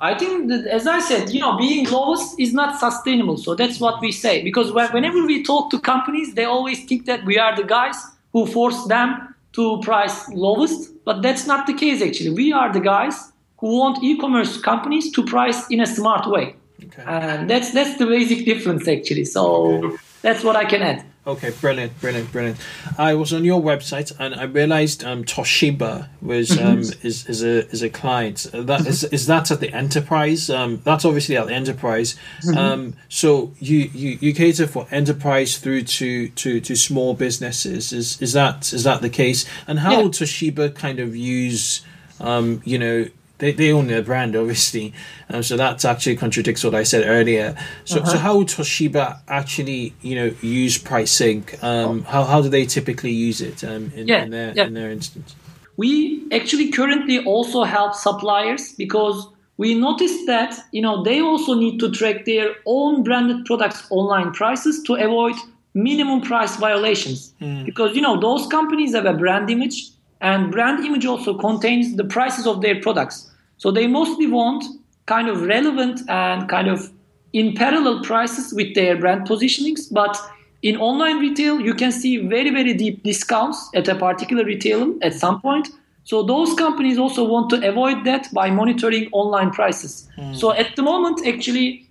I 0.00 0.14
think 0.14 0.48
that, 0.48 0.66
as 0.66 0.86
I 0.86 1.00
said, 1.00 1.30
you 1.30 1.40
know, 1.40 1.56
being 1.56 1.88
lowest 1.90 2.38
is 2.38 2.52
not 2.52 2.78
sustainable. 2.78 3.36
So 3.36 3.54
that's 3.54 3.80
what 3.80 4.00
we 4.00 4.12
say. 4.12 4.42
Because 4.42 4.70
when, 4.72 4.88
whenever 4.90 5.24
we 5.26 5.42
talk 5.42 5.70
to 5.72 5.80
companies, 5.80 6.34
they 6.34 6.44
always 6.44 6.84
think 6.84 7.06
that 7.06 7.24
we 7.24 7.38
are 7.38 7.56
the 7.56 7.64
guys 7.64 7.96
who 8.32 8.46
force 8.46 8.84
them 8.86 9.34
to 9.54 9.80
price 9.80 10.28
lowest. 10.28 10.92
But 11.04 11.22
that's 11.22 11.46
not 11.46 11.66
the 11.66 11.74
case, 11.74 12.00
actually. 12.00 12.30
We 12.30 12.52
are 12.52 12.72
the 12.72 12.80
guys 12.80 13.32
who 13.58 13.78
want 13.78 14.02
e-commerce 14.04 14.60
companies 14.60 15.10
to 15.12 15.24
price 15.24 15.68
in 15.68 15.80
a 15.80 15.86
smart 15.86 16.28
way. 16.28 16.54
Okay. 16.84 17.02
And 17.06 17.50
that's 17.50 17.72
that's 17.72 17.98
the 17.98 18.06
basic 18.06 18.44
difference, 18.46 18.88
actually. 18.88 19.24
So 19.24 19.84
okay. 19.84 19.96
that's 20.22 20.42
what 20.44 20.56
I 20.56 20.64
can 20.64 20.82
add. 20.82 21.04
Okay, 21.26 21.50
brilliant, 21.60 22.00
brilliant, 22.00 22.32
brilliant. 22.32 22.58
I 22.96 23.12
was 23.12 23.34
on 23.34 23.44
your 23.44 23.60
website 23.60 24.10
and 24.18 24.34
I 24.34 24.44
realized 24.44 25.04
um, 25.04 25.22
Toshiba 25.22 26.08
was 26.22 26.58
um, 26.58 26.78
is, 27.02 27.26
is 27.26 27.42
a 27.42 27.68
is 27.68 27.82
a 27.82 27.90
client. 27.90 28.46
That 28.54 28.86
is 28.86 29.04
is 29.04 29.26
that 29.26 29.50
at 29.50 29.60
the 29.60 29.70
enterprise? 29.70 30.48
Um, 30.48 30.80
that's 30.82 31.04
obviously 31.04 31.36
at 31.36 31.46
the 31.46 31.52
enterprise. 31.52 32.16
Mm-hmm. 32.42 32.56
Um, 32.56 32.94
so 33.10 33.52
you, 33.58 33.90
you, 33.92 34.18
you 34.20 34.34
cater 34.34 34.66
for 34.66 34.86
enterprise 34.90 35.58
through 35.58 35.82
to, 35.82 36.28
to, 36.28 36.60
to 36.60 36.74
small 36.74 37.12
businesses. 37.12 37.92
Is 37.92 38.20
is 38.22 38.32
that 38.32 38.72
is 38.72 38.84
that 38.84 39.02
the 39.02 39.10
case? 39.10 39.44
And 39.66 39.80
how 39.80 40.00
yeah. 40.00 40.08
Toshiba 40.08 40.74
kind 40.74 41.00
of 41.00 41.14
use 41.14 41.84
um, 42.18 42.62
you 42.64 42.78
know 42.78 43.06
they, 43.40 43.52
they 43.52 43.72
own 43.72 43.88
their 43.88 44.02
brand 44.02 44.36
obviously 44.36 44.92
um, 45.30 45.42
so 45.42 45.56
that 45.56 45.84
actually 45.84 46.16
contradicts 46.16 46.62
what 46.62 46.74
i 46.74 46.82
said 46.82 47.06
earlier 47.06 47.56
so, 47.84 47.98
uh-huh. 47.98 48.10
so 48.10 48.18
how 48.18 48.36
would 48.36 48.48
toshiba 48.48 49.20
actually 49.28 49.92
you 50.02 50.14
know 50.14 50.34
use 50.40 50.78
Prisync 50.78 51.62
um, 51.64 52.04
how, 52.04 52.24
how 52.24 52.40
do 52.40 52.48
they 52.48 52.64
typically 52.64 53.10
use 53.10 53.40
it 53.40 53.64
um, 53.64 53.90
in, 53.94 54.06
yeah, 54.06 54.22
in, 54.22 54.30
their, 54.30 54.52
yeah. 54.54 54.66
in 54.66 54.74
their 54.74 54.90
instance 54.90 55.34
we 55.76 56.26
actually 56.30 56.70
currently 56.70 57.24
also 57.24 57.64
help 57.64 57.94
suppliers 57.94 58.74
because 58.74 59.28
we 59.56 59.74
noticed 59.74 60.26
that 60.26 60.58
you 60.72 60.82
know 60.82 61.02
they 61.02 61.20
also 61.20 61.54
need 61.54 61.78
to 61.78 61.90
track 61.90 62.24
their 62.24 62.54
own 62.66 63.02
branded 63.02 63.44
products 63.44 63.86
online 63.90 64.32
prices 64.32 64.82
to 64.82 64.94
avoid 64.94 65.34
minimum 65.74 66.20
price 66.20 66.56
violations 66.56 67.32
mm. 67.40 67.64
because 67.64 67.94
you 67.94 68.02
know 68.02 68.18
those 68.18 68.46
companies 68.46 68.94
have 68.94 69.06
a 69.06 69.12
brand 69.12 69.50
image 69.50 69.90
and 70.20 70.50
brand 70.50 70.84
image 70.84 71.06
also 71.06 71.36
contains 71.38 71.96
the 71.96 72.04
prices 72.04 72.46
of 72.46 72.60
their 72.60 72.80
products 72.80 73.29
so 73.60 73.70
they 73.70 73.86
mostly 73.86 74.26
want 74.26 74.64
kind 75.04 75.28
of 75.28 75.42
relevant 75.42 76.00
and 76.08 76.48
kind 76.48 76.66
of 76.66 76.90
in 77.34 77.54
parallel 77.54 78.02
prices 78.02 78.54
with 78.54 78.74
their 78.74 78.96
brand 78.96 79.28
positionings. 79.28 79.82
But 79.92 80.16
in 80.62 80.78
online 80.78 81.18
retail, 81.18 81.60
you 81.60 81.74
can 81.74 81.92
see 81.92 82.26
very, 82.26 82.48
very 82.48 82.72
deep 82.72 83.02
discounts 83.02 83.68
at 83.74 83.86
a 83.86 83.94
particular 83.94 84.44
retailer 84.44 84.94
at 85.02 85.12
some 85.12 85.42
point. 85.42 85.68
So 86.04 86.22
those 86.22 86.54
companies 86.54 86.96
also 86.96 87.22
want 87.22 87.50
to 87.50 87.68
avoid 87.68 88.04
that 88.04 88.32
by 88.32 88.48
monitoring 88.48 89.10
online 89.12 89.50
prices. 89.50 90.08
Mm. 90.16 90.34
So 90.34 90.54
at 90.54 90.74
the 90.74 90.82
moment, 90.82 91.26
actually, 91.26 91.86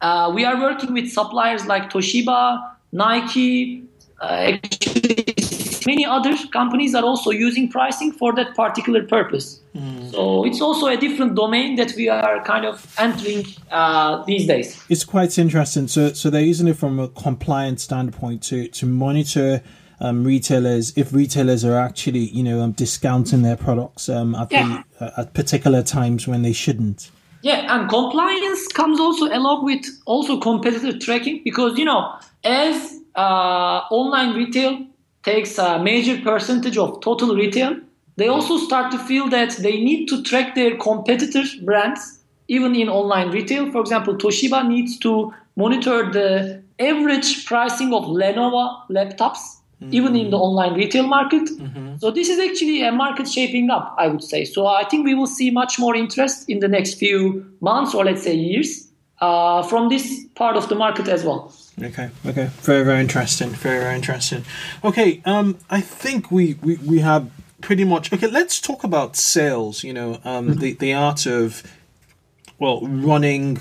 uh, 0.00 0.30
we 0.32 0.44
are 0.44 0.56
working 0.56 0.94
with 0.94 1.10
suppliers 1.10 1.66
like 1.66 1.90
Toshiba, 1.90 2.62
Nike, 2.92 3.82
uh, 4.20 4.52
actually 4.52 5.37
many 5.90 6.04
other 6.04 6.34
companies 6.58 6.94
are 6.94 7.06
also 7.10 7.30
using 7.30 7.64
Prisync 7.74 8.12
for 8.20 8.30
that 8.38 8.54
particular 8.54 9.02
purpose. 9.16 9.60
Mm. 9.74 10.10
So 10.12 10.44
it's 10.44 10.60
also 10.60 10.86
a 10.86 10.96
different 10.96 11.34
domain 11.34 11.76
that 11.76 11.94
we 11.96 12.08
are 12.08 12.44
kind 12.44 12.64
of 12.70 12.76
entering 12.98 13.44
uh, 13.70 14.24
these 14.24 14.46
days. 14.46 14.68
It's 14.88 15.04
quite 15.04 15.38
interesting. 15.38 15.88
So, 15.88 16.12
so 16.12 16.30
they're 16.30 16.50
using 16.54 16.68
it 16.68 16.76
from 16.76 16.98
a 17.00 17.08
compliance 17.08 17.82
standpoint 17.82 18.42
to 18.50 18.68
to 18.78 18.86
monitor. 18.86 19.62
Um, 20.00 20.22
retailers, 20.22 20.96
if 20.96 21.12
retailers 21.12 21.64
are 21.64 21.76
actually, 21.76 22.26
you 22.38 22.44
know, 22.44 22.60
um, 22.60 22.70
discounting 22.70 23.42
their 23.42 23.56
products 23.56 24.08
um, 24.08 24.36
at, 24.36 24.52
yeah. 24.52 24.82
the, 25.00 25.04
uh, 25.04 25.22
at 25.22 25.34
particular 25.34 25.82
times 25.82 26.28
when 26.28 26.42
they 26.42 26.52
shouldn't. 26.52 27.10
Yeah, 27.42 27.66
and 27.74 27.90
compliance 27.90 28.68
comes 28.68 29.00
also 29.00 29.26
along 29.26 29.64
with 29.64 29.84
also 30.06 30.38
competitor 30.38 30.96
tracking 30.96 31.42
because 31.42 31.76
you 31.80 31.84
know, 31.84 32.14
as 32.44 32.74
uh, 33.16 33.78
online 33.90 34.36
retail 34.36 34.87
takes 35.22 35.58
a 35.58 35.78
major 35.78 36.20
percentage 36.20 36.78
of 36.78 37.00
total 37.00 37.34
retail, 37.34 37.76
they 38.16 38.28
also 38.28 38.58
start 38.58 38.90
to 38.92 38.98
feel 38.98 39.28
that 39.28 39.50
they 39.58 39.80
need 39.80 40.08
to 40.08 40.22
track 40.22 40.54
their 40.54 40.76
competitor 40.76 41.44
brands, 41.62 42.20
even 42.48 42.74
in 42.74 42.88
online 42.88 43.30
retail. 43.30 43.70
For 43.70 43.80
example, 43.80 44.16
Toshiba 44.16 44.66
needs 44.66 44.98
to 44.98 45.32
monitor 45.56 46.10
the 46.10 46.62
average 46.80 47.46
pricing 47.46 47.94
of 47.94 48.04
Lenovo 48.04 48.80
laptops, 48.90 49.38
mm-hmm. 49.80 49.92
even 49.92 50.16
in 50.16 50.30
the 50.30 50.36
online 50.36 50.74
retail 50.74 51.06
market. 51.06 51.42
Mm-hmm. 51.42 51.96
So 51.98 52.10
this 52.10 52.28
is 52.28 52.40
actually 52.40 52.82
a 52.82 52.90
market 52.90 53.28
shaping 53.28 53.70
up, 53.70 53.94
I 53.98 54.08
would 54.08 54.24
say. 54.24 54.44
So 54.44 54.66
I 54.66 54.84
think 54.84 55.04
we 55.04 55.14
will 55.14 55.26
see 55.26 55.50
much 55.50 55.78
more 55.78 55.94
interest 55.94 56.48
in 56.48 56.58
the 56.58 56.68
next 56.68 56.94
few 56.94 57.46
months 57.60 57.94
or 57.94 58.04
let's 58.04 58.22
say 58.22 58.34
years 58.34 58.87
uh, 59.20 59.62
from 59.62 59.88
this 59.88 60.26
part 60.34 60.56
of 60.56 60.68
the 60.68 60.74
market 60.74 61.08
as 61.08 61.24
well. 61.24 61.52
Okay, 61.80 62.10
okay, 62.26 62.50
very 62.62 62.84
very 62.84 63.00
interesting, 63.00 63.50
very 63.50 63.80
very 63.80 63.94
interesting. 63.94 64.44
Okay, 64.84 65.22
um, 65.24 65.58
I 65.70 65.80
think 65.80 66.30
we 66.30 66.54
we 66.62 66.76
we 66.76 66.98
have 67.00 67.30
pretty 67.60 67.84
much 67.84 68.12
okay. 68.12 68.26
Let's 68.26 68.60
talk 68.60 68.84
about 68.84 69.16
sales. 69.16 69.84
You 69.84 69.92
know, 69.92 70.14
um, 70.24 70.48
mm-hmm. 70.48 70.60
the 70.60 70.72
the 70.74 70.92
art 70.94 71.26
of 71.26 71.62
well 72.58 72.80
running 72.82 73.60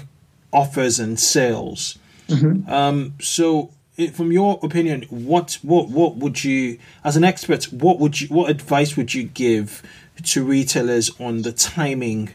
offers 0.51 0.99
and 0.99 1.19
sales. 1.19 1.99
Mm-hmm. 2.27 2.69
Um, 2.69 3.13
so 3.19 3.71
from 4.13 4.31
your 4.31 4.59
opinion, 4.61 5.03
what 5.09 5.57
what 5.63 5.89
what 5.89 6.17
would 6.17 6.43
you, 6.43 6.77
as 7.03 7.15
an 7.17 7.23
expert, 7.23 7.65
what 7.65 7.99
would 7.99 8.21
you, 8.21 8.27
what 8.27 8.49
advice 8.49 8.95
would 8.95 9.13
you 9.13 9.23
give 9.23 9.81
to 10.23 10.43
retailers 10.43 11.11
on 11.19 11.41
the 11.41 11.51
timing 11.51 12.29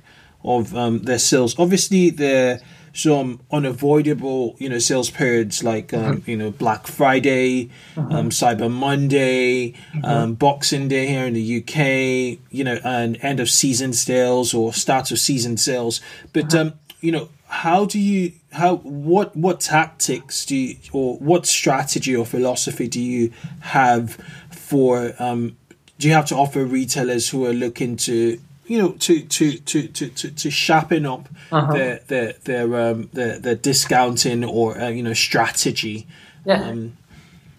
of 0.45 0.75
um, 0.77 1.01
their 1.01 1.19
sales? 1.19 1.59
Obviously, 1.59 2.11
they're 2.11 2.61
some 2.93 3.41
unavoidable, 3.51 4.55
you 4.59 4.69
know, 4.69 4.79
sales 4.79 5.11
periods 5.11 5.65
like, 5.65 5.95
um, 5.95 6.17
mm-hmm. 6.17 6.31
you 6.31 6.37
know, 6.37 6.51
Black 6.51 6.87
Friday, 6.87 7.71
mm-hmm. 7.95 8.13
um, 8.13 8.31
Cyber 8.31 8.71
Monday, 8.71 9.73
mm-hmm. 9.73 10.05
um, 10.05 10.35
Boxing 10.35 10.89
Day 10.89 11.07
here 11.07 11.25
in 11.25 11.35
the 11.35 11.59
UK, 11.59 12.39
you 12.51 12.65
know, 12.65 12.79
and 12.85 13.19
end 13.23 13.41
of 13.41 13.49
season 13.49 13.93
sales 13.93 14.53
or 14.53 14.73
start 14.73 15.11
of 15.11 15.19
season 15.19 15.57
sales. 15.57 16.01
But, 16.33 16.55
um, 16.55 16.75
you 17.01 17.13
know, 17.13 17.29
how 17.47 17.85
do 17.85 17.99
you 17.99 18.33
how 18.53 18.77
what 18.77 19.37
what 19.37 19.61
tactics 19.61 20.47
do 20.47 20.57
you 20.57 20.77
or 20.93 21.19
what 21.19 21.45
strategy 21.45 22.17
or 22.17 22.25
philosophy 22.25 22.89
do 22.89 22.99
you 22.99 23.31
have 23.61 24.17
for 24.51 25.13
um 25.19 25.55
do 25.99 26.09
you 26.09 26.15
have 26.15 26.25
to 26.25 26.35
offer 26.35 26.65
retailers 26.65 27.29
who 27.29 27.45
are 27.45 27.53
looking 27.53 27.95
to 27.95 28.41
you 28.73 28.79
know 28.79 28.93
to 28.93 29.21
to 29.37 29.59
to 29.59 29.87
to 29.89 30.09
to, 30.09 30.31
to 30.31 30.51
sharpen 30.51 31.05
up 31.05 31.29
uh-huh. 31.51 31.73
their 31.75 32.01
their 32.07 32.33
their 32.45 32.67
um 32.81 33.11
their, 33.13 33.39
their 33.39 33.55
discounting 33.55 34.45
or 34.45 34.81
uh, 34.81 34.89
you 34.89 35.03
know 35.03 35.13
strategy 35.13 36.07
yeah 36.47 36.63
um, 36.69 36.97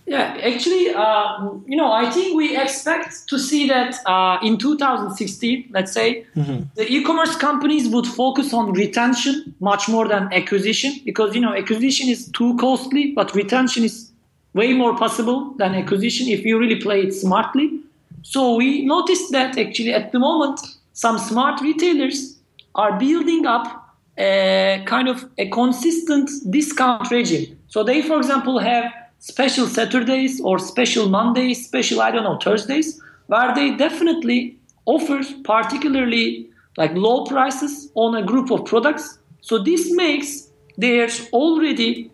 yeah 0.07 0.35
actually 0.43 0.89
uh, 0.89 1.49
you 1.67 1.77
know 1.77 1.91
i 1.91 2.09
think 2.09 2.35
we 2.35 2.57
expect 2.57 3.27
to 3.27 3.37
see 3.37 3.67
that 3.67 3.95
uh, 4.07 4.39
in 4.41 4.57
2016 4.57 5.69
let's 5.71 5.93
say 5.93 6.25
mm-hmm. 6.35 6.63
the 6.73 6.91
e-commerce 6.91 7.35
companies 7.35 7.87
would 7.87 8.07
focus 8.07 8.51
on 8.51 8.73
retention 8.73 9.53
much 9.59 9.87
more 9.87 10.07
than 10.07 10.33
acquisition 10.33 10.99
because 11.05 11.35
you 11.35 11.41
know 11.41 11.53
acquisition 11.53 12.09
is 12.09 12.27
too 12.31 12.57
costly 12.57 13.11
but 13.11 13.35
retention 13.35 13.83
is 13.83 14.09
way 14.55 14.73
more 14.73 14.97
possible 14.97 15.53
than 15.59 15.75
acquisition 15.75 16.27
if 16.27 16.43
you 16.43 16.57
really 16.57 16.81
play 16.81 17.01
it 17.03 17.13
smartly 17.13 17.79
so 18.23 18.55
we 18.55 18.83
noticed 18.83 19.31
that 19.31 19.59
actually 19.59 19.93
at 19.93 20.11
the 20.11 20.17
moment 20.19 20.59
some 20.93 21.17
smart 21.17 21.59
retailers 21.61 22.37
are 22.75 22.97
building 22.97 23.45
up 23.45 23.79
a 24.17 24.83
kind 24.85 25.07
of 25.07 25.29
a 25.37 25.49
consistent 25.49 26.29
discount 26.49 27.09
regime. 27.09 27.57
So 27.67 27.83
they, 27.83 28.01
for 28.01 28.17
example, 28.17 28.59
have 28.59 28.91
special 29.19 29.67
Saturdays 29.67 30.39
or 30.41 30.59
special 30.59 31.09
Mondays, 31.09 31.65
special, 31.65 32.01
I 32.01 32.11
don't 32.11 32.23
know, 32.23 32.37
Thursdays, 32.37 33.01
where 33.27 33.53
they 33.55 33.75
definitely 33.75 34.57
offer 34.85 35.21
particularly 35.43 36.49
like 36.77 36.93
low 36.93 37.25
prices 37.25 37.89
on 37.95 38.15
a 38.15 38.23
group 38.23 38.51
of 38.51 38.65
products. 38.65 39.19
So 39.41 39.57
this 39.57 39.91
makes 39.91 40.49
their 40.77 41.07
already 41.31 42.11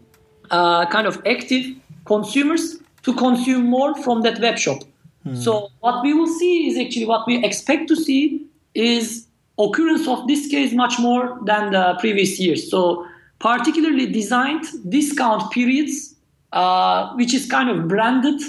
uh, 0.52 0.86
kind 0.88 1.08
of 1.08 1.22
active 1.26 1.76
consumers 2.06 2.78
to 3.04 3.14
consume 3.16 3.66
more 3.66 3.96
from 4.04 4.22
that 4.22 4.40
web 4.40 4.58
shop. 4.58 4.84
Hmm. 5.24 5.36
So 5.36 5.70
what 5.80 6.04
we 6.04 6.14
will 6.14 6.28
see 6.28 6.68
is 6.68 6.78
actually 6.78 7.06
what 7.06 7.28
we 7.28 7.44
expect 7.44 7.88
to 7.90 7.96
see 7.96 8.46
is 8.74 9.28
occurrence 9.58 10.08
of 10.08 10.28
this 10.28 10.48
case 10.48 10.74
much 10.74 11.00
more 11.00 11.38
than 11.46 11.72
the 11.72 11.96
previous 12.00 12.40
years. 12.40 12.70
So 12.70 13.06
particularly 13.40 14.08
designed 14.08 14.66
discount 14.90 15.52
periods, 15.52 16.16
uh, 16.54 17.14
which 17.16 17.34
is 17.34 17.46
kind 17.46 17.70
of 17.70 17.88
branded 17.88 18.42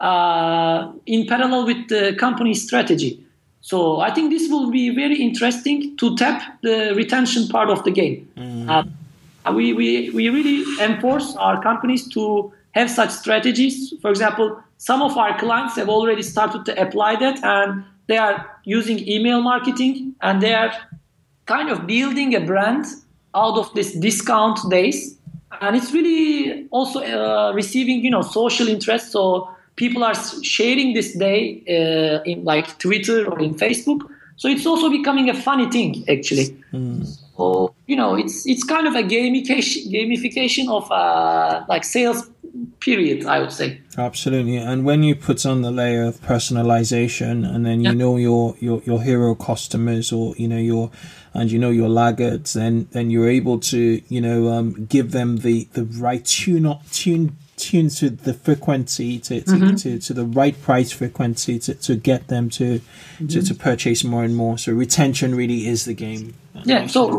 uh, 0.00 0.92
in 1.06 1.26
parallel 1.26 1.66
with 1.66 1.88
the 1.88 2.14
company 2.18 2.54
strategy. 2.54 3.24
So 3.60 4.00
I 4.00 4.12
think 4.12 4.30
this 4.30 4.48
will 4.48 4.70
be 4.70 4.94
very 4.94 5.20
interesting 5.20 5.96
to 5.98 6.16
tap 6.16 6.60
the 6.62 6.94
retention 6.94 7.48
part 7.48 7.68
of 7.68 7.84
the 7.84 7.90
game. 7.90 8.28
Mm. 8.36 8.68
Uh, 8.68 9.52
we, 9.52 9.72
we, 9.72 10.10
we 10.10 10.28
really 10.28 10.64
enforce 10.82 11.34
our 11.36 11.60
companies 11.62 12.08
to 12.10 12.52
have 12.72 12.90
such 12.90 13.10
strategies. 13.10 13.92
For 14.00 14.10
example, 14.10 14.62
some 14.78 15.02
of 15.02 15.16
our 15.16 15.36
clients 15.38 15.76
have 15.76 15.88
already 15.88 16.22
started 16.22 16.64
to 16.66 16.80
apply 16.80 17.16
that 17.16 17.42
and 17.42 17.84
they 18.08 18.16
are 18.16 18.46
using 18.64 19.06
email 19.08 19.40
marketing 19.40 20.14
and 20.20 20.42
they 20.42 20.54
are 20.54 20.72
kind 21.46 21.70
of 21.70 21.86
building 21.86 22.34
a 22.34 22.40
brand 22.40 22.84
out 23.34 23.56
of 23.58 23.72
this 23.74 23.92
discount 23.92 24.58
days. 24.70 25.16
And 25.60 25.76
it's 25.76 25.92
really 25.92 26.66
also 26.70 27.00
uh, 27.00 27.52
receiving 27.54 28.04
you 28.04 28.10
know 28.10 28.22
social 28.22 28.68
interest. 28.68 29.12
So 29.12 29.48
people 29.76 30.02
are 30.02 30.14
sharing 30.42 30.94
this 30.94 31.14
day 31.14 31.62
uh, 31.68 32.22
in 32.24 32.44
like 32.44 32.78
twitter 32.78 33.26
or 33.30 33.38
in 33.40 33.54
facebook. 33.54 34.02
So 34.36 34.48
it's 34.48 34.66
also 34.66 34.88
becoming 34.90 35.30
a 35.30 35.34
funny 35.34 35.68
thing 35.70 36.04
actually. 36.08 36.56
Mm. 36.72 37.06
so 37.36 37.74
you 37.86 37.96
know 37.96 38.14
it's 38.14 38.46
it's 38.46 38.64
kind 38.64 38.86
of 38.86 38.94
a 38.94 39.02
gamification 39.02 39.80
gamification 39.96 40.68
of 40.68 40.90
uh, 40.90 41.64
like 41.68 41.84
sales 41.84 42.28
period 42.80 43.26
i 43.26 43.38
would 43.38 43.52
say 43.52 43.80
absolutely 43.96 44.56
and 44.56 44.84
when 44.84 45.02
you 45.02 45.14
put 45.14 45.44
on 45.44 45.62
the 45.62 45.70
layer 45.70 46.04
of 46.04 46.20
personalization 46.20 47.48
and 47.48 47.66
then 47.66 47.80
you 47.80 47.90
yeah. 47.90 47.94
know 47.96 48.16
your, 48.16 48.54
your 48.60 48.82
your 48.84 49.02
hero 49.02 49.34
customers 49.34 50.12
or 50.12 50.34
you 50.36 50.48
know 50.48 50.58
your 50.58 50.90
and 51.34 51.50
you 51.50 51.58
know 51.58 51.70
your 51.70 51.88
laggards, 51.88 52.54
then 52.54 52.88
then 52.92 53.10
you're 53.10 53.28
able 53.28 53.58
to 53.60 54.02
you 54.08 54.20
know 54.20 54.48
um, 54.48 54.86
give 54.86 55.12
them 55.12 55.38
the 55.38 55.68
the 55.72 55.84
right 55.84 56.24
tune 56.24 56.66
up 56.66 56.88
tune 56.90 57.36
tune 57.58 57.88
to 57.90 58.10
the 58.10 58.34
frequency 58.34 59.18
to 59.18 59.40
to, 59.40 59.50
mm-hmm. 59.50 59.74
to, 59.76 59.98
to, 59.98 60.14
the 60.14 60.24
right 60.24 60.60
price 60.62 60.90
frequency 60.90 61.58
to, 61.58 61.74
to 61.74 61.96
get 61.96 62.28
them 62.28 62.48
to, 62.50 62.78
mm-hmm. 62.78 63.26
to 63.26 63.42
to 63.42 63.54
purchase 63.54 64.04
more 64.04 64.24
and 64.24 64.36
more. 64.36 64.58
So 64.58 64.72
retention 64.72 65.34
really 65.34 65.66
is 65.66 65.84
the 65.84 65.94
game. 65.94 66.34
Yeah. 66.64 66.86
So 66.86 67.14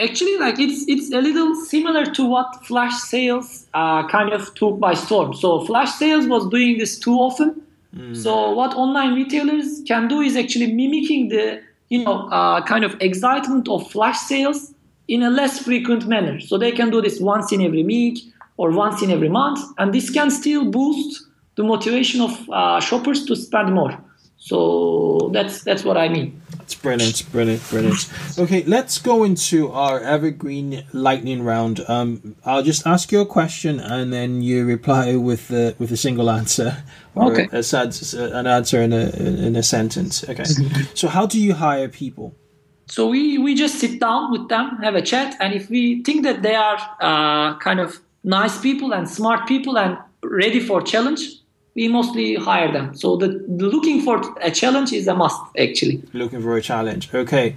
actually, 0.00 0.38
like 0.38 0.58
it's 0.58 0.84
it's 0.88 1.12
a 1.12 1.20
little 1.20 1.54
similar 1.54 2.04
to 2.04 2.24
what 2.24 2.64
flash 2.66 2.94
sales 2.94 3.66
uh, 3.74 4.06
kind 4.08 4.32
of 4.32 4.54
took 4.54 4.78
by 4.78 4.94
storm. 4.94 5.34
So 5.34 5.64
flash 5.64 5.92
sales 5.92 6.26
was 6.26 6.48
doing 6.48 6.78
this 6.78 6.98
too 6.98 7.16
often. 7.16 7.62
Mm. 7.96 8.16
So 8.16 8.50
what 8.52 8.74
online 8.74 9.14
retailers 9.14 9.82
can 9.86 10.08
do 10.08 10.20
is 10.20 10.36
actually 10.36 10.72
mimicking 10.72 11.28
the 11.28 11.62
you 11.88 12.04
know, 12.04 12.28
uh, 12.30 12.62
kind 12.62 12.84
of 12.84 12.96
excitement 13.00 13.68
of 13.68 13.90
flash 13.90 14.18
sales 14.18 14.72
in 15.06 15.22
a 15.22 15.30
less 15.30 15.60
frequent 15.60 16.06
manner. 16.06 16.40
So 16.40 16.56
they 16.58 16.72
can 16.72 16.90
do 16.90 17.00
this 17.00 17.20
once 17.20 17.52
in 17.52 17.60
every 17.60 17.84
week 17.84 18.18
or 18.56 18.70
once 18.70 19.02
in 19.02 19.10
every 19.10 19.28
month, 19.28 19.60
and 19.78 19.92
this 19.92 20.10
can 20.10 20.30
still 20.30 20.70
boost 20.70 21.24
the 21.56 21.62
motivation 21.62 22.20
of 22.20 22.50
uh, 22.50 22.80
shoppers 22.80 23.24
to 23.26 23.36
spend 23.36 23.72
more. 23.74 23.98
So 24.36 25.30
that's 25.32 25.62
that's 25.62 25.84
what 25.84 25.96
I 25.96 26.08
mean. 26.08 26.42
It's 26.60 26.74
brilliant, 26.74 27.30
brilliant, 27.32 27.62
brilliant. 27.70 28.10
Okay, 28.38 28.62
let's 28.64 28.98
go 28.98 29.24
into 29.24 29.70
our 29.72 30.00
evergreen 30.00 30.84
lightning 30.92 31.42
round. 31.42 31.80
Um, 31.88 32.36
I'll 32.44 32.62
just 32.62 32.86
ask 32.86 33.12
you 33.12 33.20
a 33.20 33.26
question, 33.26 33.80
and 33.80 34.12
then 34.12 34.42
you 34.42 34.64
reply 34.64 35.16
with 35.16 35.48
the 35.48 35.74
with 35.78 35.92
a 35.92 35.96
single 35.96 36.30
answer, 36.30 36.84
or 37.14 37.32
okay. 37.32 37.48
a, 37.52 37.58
a, 37.58 38.38
an 38.38 38.46
answer 38.46 38.82
in 38.82 38.92
a 38.92 39.10
in 39.46 39.56
a 39.56 39.62
sentence. 39.62 40.28
Okay. 40.28 40.44
so, 40.94 41.08
how 41.08 41.26
do 41.26 41.40
you 41.40 41.54
hire 41.54 41.88
people? 41.88 42.34
So 42.86 43.08
we 43.08 43.38
we 43.38 43.54
just 43.54 43.78
sit 43.78 44.00
down 44.00 44.30
with 44.30 44.48
them, 44.48 44.78
have 44.82 44.94
a 44.94 45.02
chat, 45.02 45.36
and 45.40 45.54
if 45.54 45.70
we 45.70 46.02
think 46.02 46.24
that 46.24 46.42
they 46.42 46.54
are 46.54 46.78
uh, 47.00 47.58
kind 47.58 47.80
of 47.80 48.00
nice 48.24 48.58
people 48.60 48.92
and 48.92 49.08
smart 49.08 49.46
people 49.46 49.78
and 49.78 49.96
ready 50.22 50.60
for 50.60 50.82
challenge, 50.82 51.20
we 51.74 51.88
mostly 51.88 52.36
hire 52.36 52.72
them. 52.72 52.94
So 52.94 53.16
the, 53.16 53.28
the, 53.28 53.66
looking 53.66 54.00
for 54.02 54.22
a 54.40 54.50
challenge 54.50 54.92
is 54.92 55.06
a 55.06 55.14
must 55.14 55.40
actually. 55.58 56.02
Looking 56.12 56.40
for 56.40 56.56
a 56.56 56.62
challenge. 56.62 57.12
Okay. 57.12 57.56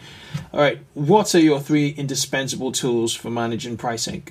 All 0.54 0.60
right. 0.60 0.80
What 0.94 1.34
are 1.36 1.40
your 1.40 1.60
three 1.60 1.90
indispensable 1.90 2.72
tools 2.72 3.14
for 3.16 3.30
managing 3.30 3.78
pricing? 3.78 4.28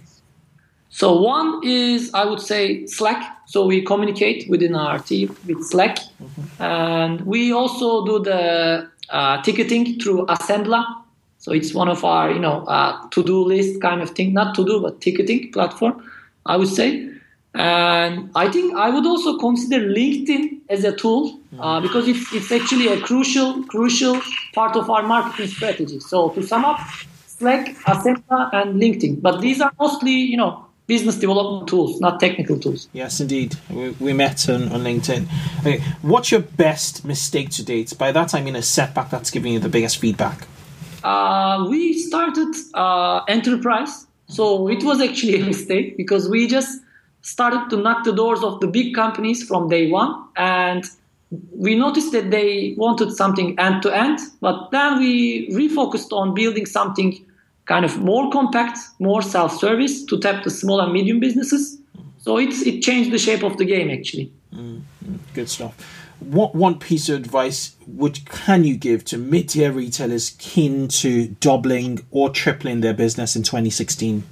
So 0.89 1.21
one 1.21 1.61
is 1.63 2.11
I 2.15 2.25
would 2.25 2.41
say 2.41 2.87
Slack. 2.87 3.39
So 3.47 3.67
we 3.67 3.83
communicate 3.83 4.49
within 4.49 4.75
our 4.75 4.99
team 4.99 5.37
with 5.47 5.63
Slack, 5.63 5.99
mm-hmm. 5.99 6.63
and 6.63 7.21
we 7.21 7.53
also 7.53 8.05
do 8.07 8.19
the 8.19 8.89
uh, 9.11 9.43
ticketing 9.43 10.01
through 10.01 10.27
Assembla. 10.27 10.85
So 11.39 11.53
it's 11.53 11.75
one 11.75 11.89
of 11.89 12.03
our 12.03 12.31
you 12.31 12.39
know 12.39 12.65
uh, 12.65 13.07
to 13.11 13.23
do 13.23 13.45
list 13.45 13.81
kind 13.83 14.01
of 14.01 14.11
thing, 14.11 14.33
not 14.33 14.55
to 14.55 14.65
do 14.65 14.81
but 14.81 15.01
ticketing 15.01 15.53
platform. 15.53 16.03
I 16.47 16.57
would 16.57 16.69
say. 16.69 17.11
And 17.55 18.31
I 18.35 18.51
think 18.51 18.75
I 18.77 18.91
would 18.91 19.07
also 19.07 19.39
consider 19.39 19.87
LinkedIn 19.87 20.61
as 20.69 20.85
a 20.85 20.95
tool 20.95 21.41
uh, 21.59 21.81
because 21.81 22.07
it's, 22.07 22.33
it's 22.35 22.53
actually 22.53 22.89
a 22.89 23.01
crucial 23.01 23.63
crucial 23.65 24.21
part 24.55 24.77
of 24.77 24.91
our 24.91 25.03
marketing 25.03 25.49
strategy. 25.49 26.01
So 26.01 26.29
to 26.31 26.43
sum 26.43 26.67
up, 26.67 26.79
Slack, 27.27 27.75
Assembla, 27.85 28.51
and 28.53 28.81
LinkedIn. 28.81 29.23
But 29.23 29.41
these 29.41 29.61
are 29.61 29.73
mostly, 29.79 30.13
you 30.13 30.37
know, 30.37 30.67
business 30.87 31.17
development 31.17 31.69
tools, 31.69 32.01
not 32.01 32.21
technical 32.21 32.59
tools. 32.59 32.89
Yes, 32.93 33.21
indeed. 33.21 33.57
We, 33.71 33.91
we 33.91 34.13
met 34.13 34.49
on, 34.49 34.69
on 34.71 34.83
LinkedIn. 34.85 35.27
Okay. 35.61 35.83
What's 36.03 36.31
your 36.31 36.41
best 36.41 37.05
mistake 37.05 37.51
to 37.51 37.65
date? 37.65 37.95
By 37.99 38.13
that 38.13 38.35
I 38.35 38.41
mean 38.41 38.57
a 38.57 38.63
setback 38.63 39.11
that's 39.11 39.31
giving 39.31 39.53
you 39.53 39.61
the 39.61 39.69
biggest 39.69 39.99
feedback. 39.99 40.47
Uh, 41.03 41.67
we 41.69 41.99
started 41.99 42.55
uh, 42.75 43.23
enterprise, 43.29 44.06
so 44.29 44.69
it 44.69 44.83
was 44.83 45.01
actually 45.01 45.41
a 45.41 45.45
mistake 45.53 45.97
because 45.97 46.29
we 46.29 46.47
just 46.47 46.83
started 47.23 47.69
to 47.71 47.77
knock 47.77 48.05
the 48.05 48.13
doors 48.13 48.43
of 48.43 48.61
the 48.61 48.67
big 48.67 48.95
companies 48.95 49.43
from 49.47 49.69
day 49.69 49.91
one. 49.91 50.15
And 50.37 50.85
we 51.51 51.75
noticed 51.75 52.13
that 52.13 52.31
they 52.31 52.75
wanted 52.79 53.13
something 53.13 53.59
end 53.59 53.83
to 53.83 53.91
end 53.91 54.21
but 54.41 54.71
then 54.71 55.01
we 55.01 55.49
refocused 55.51 56.13
on 56.13 56.35
building 56.35 56.65
something 56.67 57.21
kind 57.65 57.85
of 57.85 57.99
more 57.99 58.31
compact 58.31 58.79
more 59.01 59.23
self-service 59.23 60.05
to 60.05 60.21
tap 60.21 60.45
the 60.45 60.51
small 60.51 60.81
and 60.81 60.93
medium 60.93 61.19
businesses. 61.19 61.79
So 62.19 62.39
it's 62.39 62.63
it 62.63 62.81
changed 62.81 63.11
the 63.11 63.19
shape 63.19 63.43
of 63.43 63.57
the 63.57 63.65
game 63.65 63.91
actually. 63.91 64.31
Mm-hmm. 64.55 65.17
good 65.35 65.51
stuff 65.51 66.06
what 66.21 66.55
one 66.55 66.79
piece 66.79 67.09
of 67.09 67.17
advice 67.17 67.77
would 67.87 68.25
can 68.27 68.65
you 68.65 68.77
give 68.77 69.05
to 69.05 69.19
mid-tier 69.19 69.71
retailers 69.71 70.31
keen 70.39 70.89
to 70.89 71.29
doubling 71.41 72.01
or 72.11 72.31
tripling 72.31 72.81
their 72.81 72.95
business 72.95 73.37
in 73.37 73.43
2016 73.43 74.25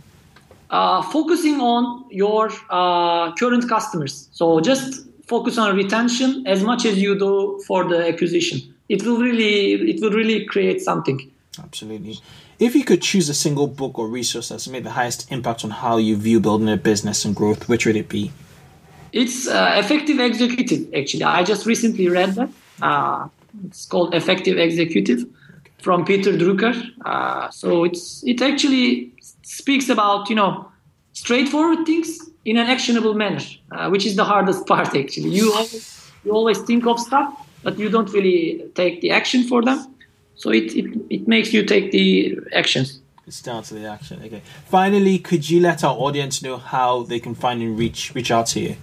uh, 0.74 1.02
focusing 1.02 1.60
on 1.60 2.04
your 2.10 2.50
uh, 2.68 3.32
current 3.36 3.68
customers. 3.68 4.28
So 4.32 4.60
just 4.60 5.06
focus 5.26 5.56
on 5.56 5.76
retention 5.76 6.44
as 6.46 6.64
much 6.64 6.84
as 6.84 6.98
you 6.98 7.16
do 7.16 7.62
for 7.66 7.84
the 7.84 8.08
acquisition. 8.08 8.74
It 8.88 9.04
will 9.04 9.18
really 9.18 9.74
it 9.90 10.02
will 10.02 10.10
really 10.10 10.44
create 10.46 10.82
something. 10.82 11.30
Absolutely. 11.62 12.18
If 12.58 12.74
you 12.74 12.84
could 12.84 13.02
choose 13.02 13.28
a 13.28 13.34
single 13.34 13.68
book 13.68 13.98
or 13.98 14.08
resource 14.08 14.48
that's 14.48 14.68
made 14.68 14.84
the 14.84 14.90
highest 14.90 15.30
impact 15.30 15.64
on 15.64 15.70
how 15.70 15.96
you 15.96 16.16
view 16.16 16.40
building 16.40 16.68
a 16.68 16.76
business 16.76 17.24
and 17.24 17.34
growth, 17.34 17.68
which 17.68 17.86
would 17.86 17.96
it 17.96 18.08
be? 18.08 18.32
It's 19.14 19.46
uh, 19.46 19.76
Effective 19.76 20.18
Executive, 20.18 20.92
actually. 20.92 21.22
I 21.22 21.44
just 21.44 21.66
recently 21.66 22.08
read 22.08 22.34
that. 22.34 22.50
Uh, 22.82 23.28
it's 23.64 23.86
called 23.86 24.12
Effective 24.12 24.58
Executive 24.58 25.24
from 25.78 26.04
Peter 26.04 26.32
Drucker. 26.32 26.74
Uh, 27.04 27.48
so 27.50 27.84
it's 27.84 28.24
it 28.24 28.42
actually 28.42 29.12
speaks 29.42 29.88
about 29.88 30.28
you 30.28 30.34
know 30.34 30.68
straightforward 31.12 31.86
things 31.86 32.18
in 32.44 32.56
an 32.56 32.66
actionable 32.66 33.14
manner, 33.14 33.44
uh, 33.70 33.88
which 33.88 34.04
is 34.04 34.16
the 34.16 34.24
hardest 34.24 34.66
part 34.72 34.96
actually. 34.96 35.30
You 35.30 35.52
always, 35.52 36.10
you 36.24 36.32
always 36.32 36.58
think 36.58 36.84
of 36.84 36.98
stuff, 36.98 37.32
but 37.62 37.78
you 37.78 37.88
don't 37.90 38.12
really 38.12 38.68
take 38.74 39.00
the 39.00 39.12
action 39.12 39.44
for 39.44 39.62
them. 39.62 39.94
So 40.34 40.50
it, 40.50 40.74
it, 40.74 40.86
it 41.08 41.28
makes 41.28 41.52
you 41.52 41.64
take 41.64 41.92
the 41.92 42.36
actions. 42.52 42.98
It's 43.28 43.40
down 43.40 43.62
to 43.62 43.74
the 43.74 43.86
action. 43.86 44.20
Okay. 44.24 44.42
Finally, 44.66 45.20
could 45.20 45.48
you 45.48 45.60
let 45.60 45.84
our 45.84 45.94
audience 45.94 46.42
know 46.42 46.56
how 46.56 47.04
they 47.04 47.20
can 47.20 47.36
find 47.36 47.62
and 47.62 47.78
reach 47.78 48.12
reach 48.12 48.32
out 48.32 48.48
to 48.48 48.60
you? 48.60 48.76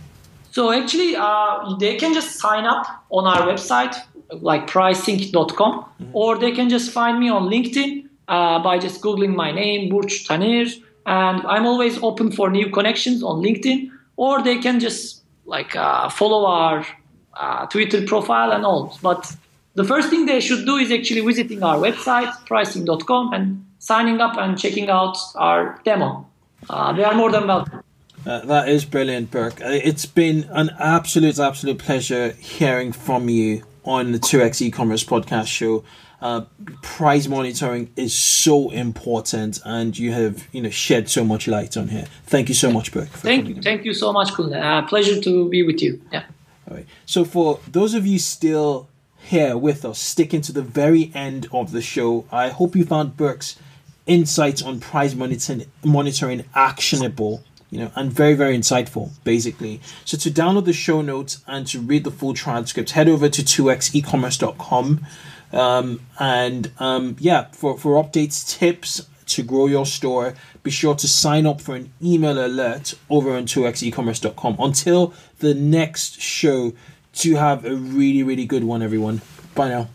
So 0.51 0.71
actually, 0.71 1.15
uh, 1.15 1.75
they 1.79 1.95
can 1.95 2.13
just 2.13 2.39
sign 2.39 2.65
up 2.65 2.85
on 3.09 3.25
our 3.25 3.47
website, 3.47 3.95
like 4.41 4.67
prisync.com, 4.67 5.73
mm-hmm. 5.73 6.09
or 6.13 6.37
they 6.37 6.51
can 6.51 6.69
just 6.69 6.91
find 6.91 7.19
me 7.19 7.29
on 7.29 7.49
LinkedIn 7.49 8.07
uh, 8.27 8.61
by 8.61 8.77
just 8.77 9.01
googling 9.01 9.35
my 9.35 9.51
name, 9.51 9.89
Burç 9.91 10.27
Tanir. 10.27 10.69
and 11.05 11.45
I'm 11.47 11.65
always 11.65 11.97
open 12.03 12.31
for 12.31 12.49
new 12.49 12.69
connections 12.69 13.23
on 13.23 13.41
LinkedIn, 13.41 13.89
or 14.17 14.43
they 14.43 14.57
can 14.59 14.79
just 14.79 15.23
like 15.45 15.75
uh, 15.75 16.09
follow 16.09 16.45
our 16.45 16.85
uh, 17.33 17.65
Twitter 17.67 18.05
profile 18.05 18.51
and 18.51 18.65
all. 18.65 18.97
But 19.01 19.35
the 19.73 19.83
first 19.83 20.09
thing 20.09 20.25
they 20.25 20.41
should 20.41 20.65
do 20.65 20.75
is 20.75 20.91
actually 20.91 21.21
visiting 21.21 21.63
our 21.63 21.77
website, 21.77 22.31
prisync.com, 22.45 23.33
and 23.33 23.65
signing 23.79 24.19
up 24.19 24.37
and 24.37 24.59
checking 24.59 24.89
out 24.89 25.17
our 25.35 25.79
demo. 25.85 26.27
Uh, 26.69 26.93
they 26.93 27.03
are 27.03 27.15
more 27.15 27.31
than 27.31 27.47
welcome. 27.47 27.83
Uh, 28.25 28.45
that 28.45 28.69
is 28.69 28.85
brilliant, 28.85 29.31
Burke. 29.31 29.61
Uh, 29.61 29.69
it's 29.69 30.05
been 30.05 30.47
an 30.51 30.69
absolute, 30.79 31.39
absolute 31.39 31.79
pleasure 31.79 32.31
hearing 32.33 32.91
from 32.91 33.29
you 33.29 33.63
on 33.83 34.11
the 34.11 34.19
2x 34.19 34.61
e-commerce 34.61 35.03
podcast 35.03 35.47
show 35.47 35.83
uh, 36.21 36.41
price 36.83 37.27
monitoring 37.27 37.91
is 37.95 38.13
so 38.13 38.69
important, 38.69 39.59
and 39.65 39.97
you 39.97 40.11
have 40.11 40.47
you 40.51 40.61
know 40.61 40.69
shed 40.69 41.09
so 41.09 41.23
much 41.23 41.47
light 41.47 41.75
on 41.75 41.87
here. 41.87 42.05
Thank 42.25 42.47
you 42.47 42.55
so 42.55 42.71
much, 42.71 42.91
Burke. 42.91 43.09
Thank 43.09 43.47
you, 43.47 43.61
thank 43.61 43.85
you 43.85 43.93
so 43.93 44.13
much, 44.13 44.29
Kunle. 44.29 44.61
Uh, 44.61 44.87
pleasure 44.87 45.19
to 45.19 45.49
be 45.49 45.63
with 45.63 45.81
you. 45.81 45.99
Yeah. 46.11 46.25
All 46.69 46.77
right. 46.77 46.85
So 47.05 47.25
for 47.25 47.59
those 47.67 47.93
of 47.95 48.05
you 48.05 48.19
still 48.19 48.87
here 49.17 49.57
with 49.57 49.83
us, 49.83 49.99
sticking 49.99 50.41
to 50.41 50.51
the 50.51 50.61
very 50.61 51.11
end 51.15 51.47
of 51.51 51.71
the 51.71 51.81
show, 51.81 52.25
I 52.31 52.49
hope 52.49 52.75
you 52.75 52.85
found 52.85 53.17
Burke's 53.17 53.57
insights 54.05 54.61
on 54.61 54.79
price 54.79 55.15
monitoring, 55.15 55.65
monitoring 55.83 56.43
actionable 56.53 57.43
you 57.71 57.79
know, 57.79 57.91
and 57.95 58.11
very, 58.11 58.35
very 58.35 58.55
insightful, 58.57 59.11
basically. 59.23 59.81
So 60.05 60.17
to 60.17 60.29
download 60.29 60.65
the 60.65 60.73
show 60.73 61.01
notes 61.01 61.43
and 61.47 61.65
to 61.67 61.79
read 61.79 62.03
the 62.03 62.11
full 62.11 62.33
transcript, 62.33 62.91
head 62.91 63.09
over 63.09 63.29
to 63.29 63.41
2xecommerce.com 63.41 65.05
Um, 65.53 65.99
and 66.19 66.71
um, 66.79 67.15
yeah, 67.19 67.47
for, 67.51 67.77
for 67.77 68.01
updates, 68.01 68.47
tips 68.57 69.07
to 69.27 69.43
grow 69.43 69.67
your 69.67 69.85
store, 69.85 70.33
be 70.63 70.71
sure 70.71 70.95
to 70.95 71.07
sign 71.07 71.45
up 71.45 71.61
for 71.61 71.75
an 71.75 71.91
email 72.01 72.43
alert 72.45 72.93
over 73.09 73.35
on 73.35 73.45
2xecommerce.com. 73.45 74.57
Until 74.59 75.13
the 75.39 75.53
next 75.53 76.21
show, 76.21 76.73
do 77.13 77.35
have 77.35 77.65
a 77.65 77.75
really, 77.75 78.23
really 78.23 78.45
good 78.45 78.63
one, 78.63 78.81
everyone. 78.81 79.21
Bye 79.55 79.69
now. 79.69 79.89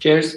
Cheers. 0.00 0.36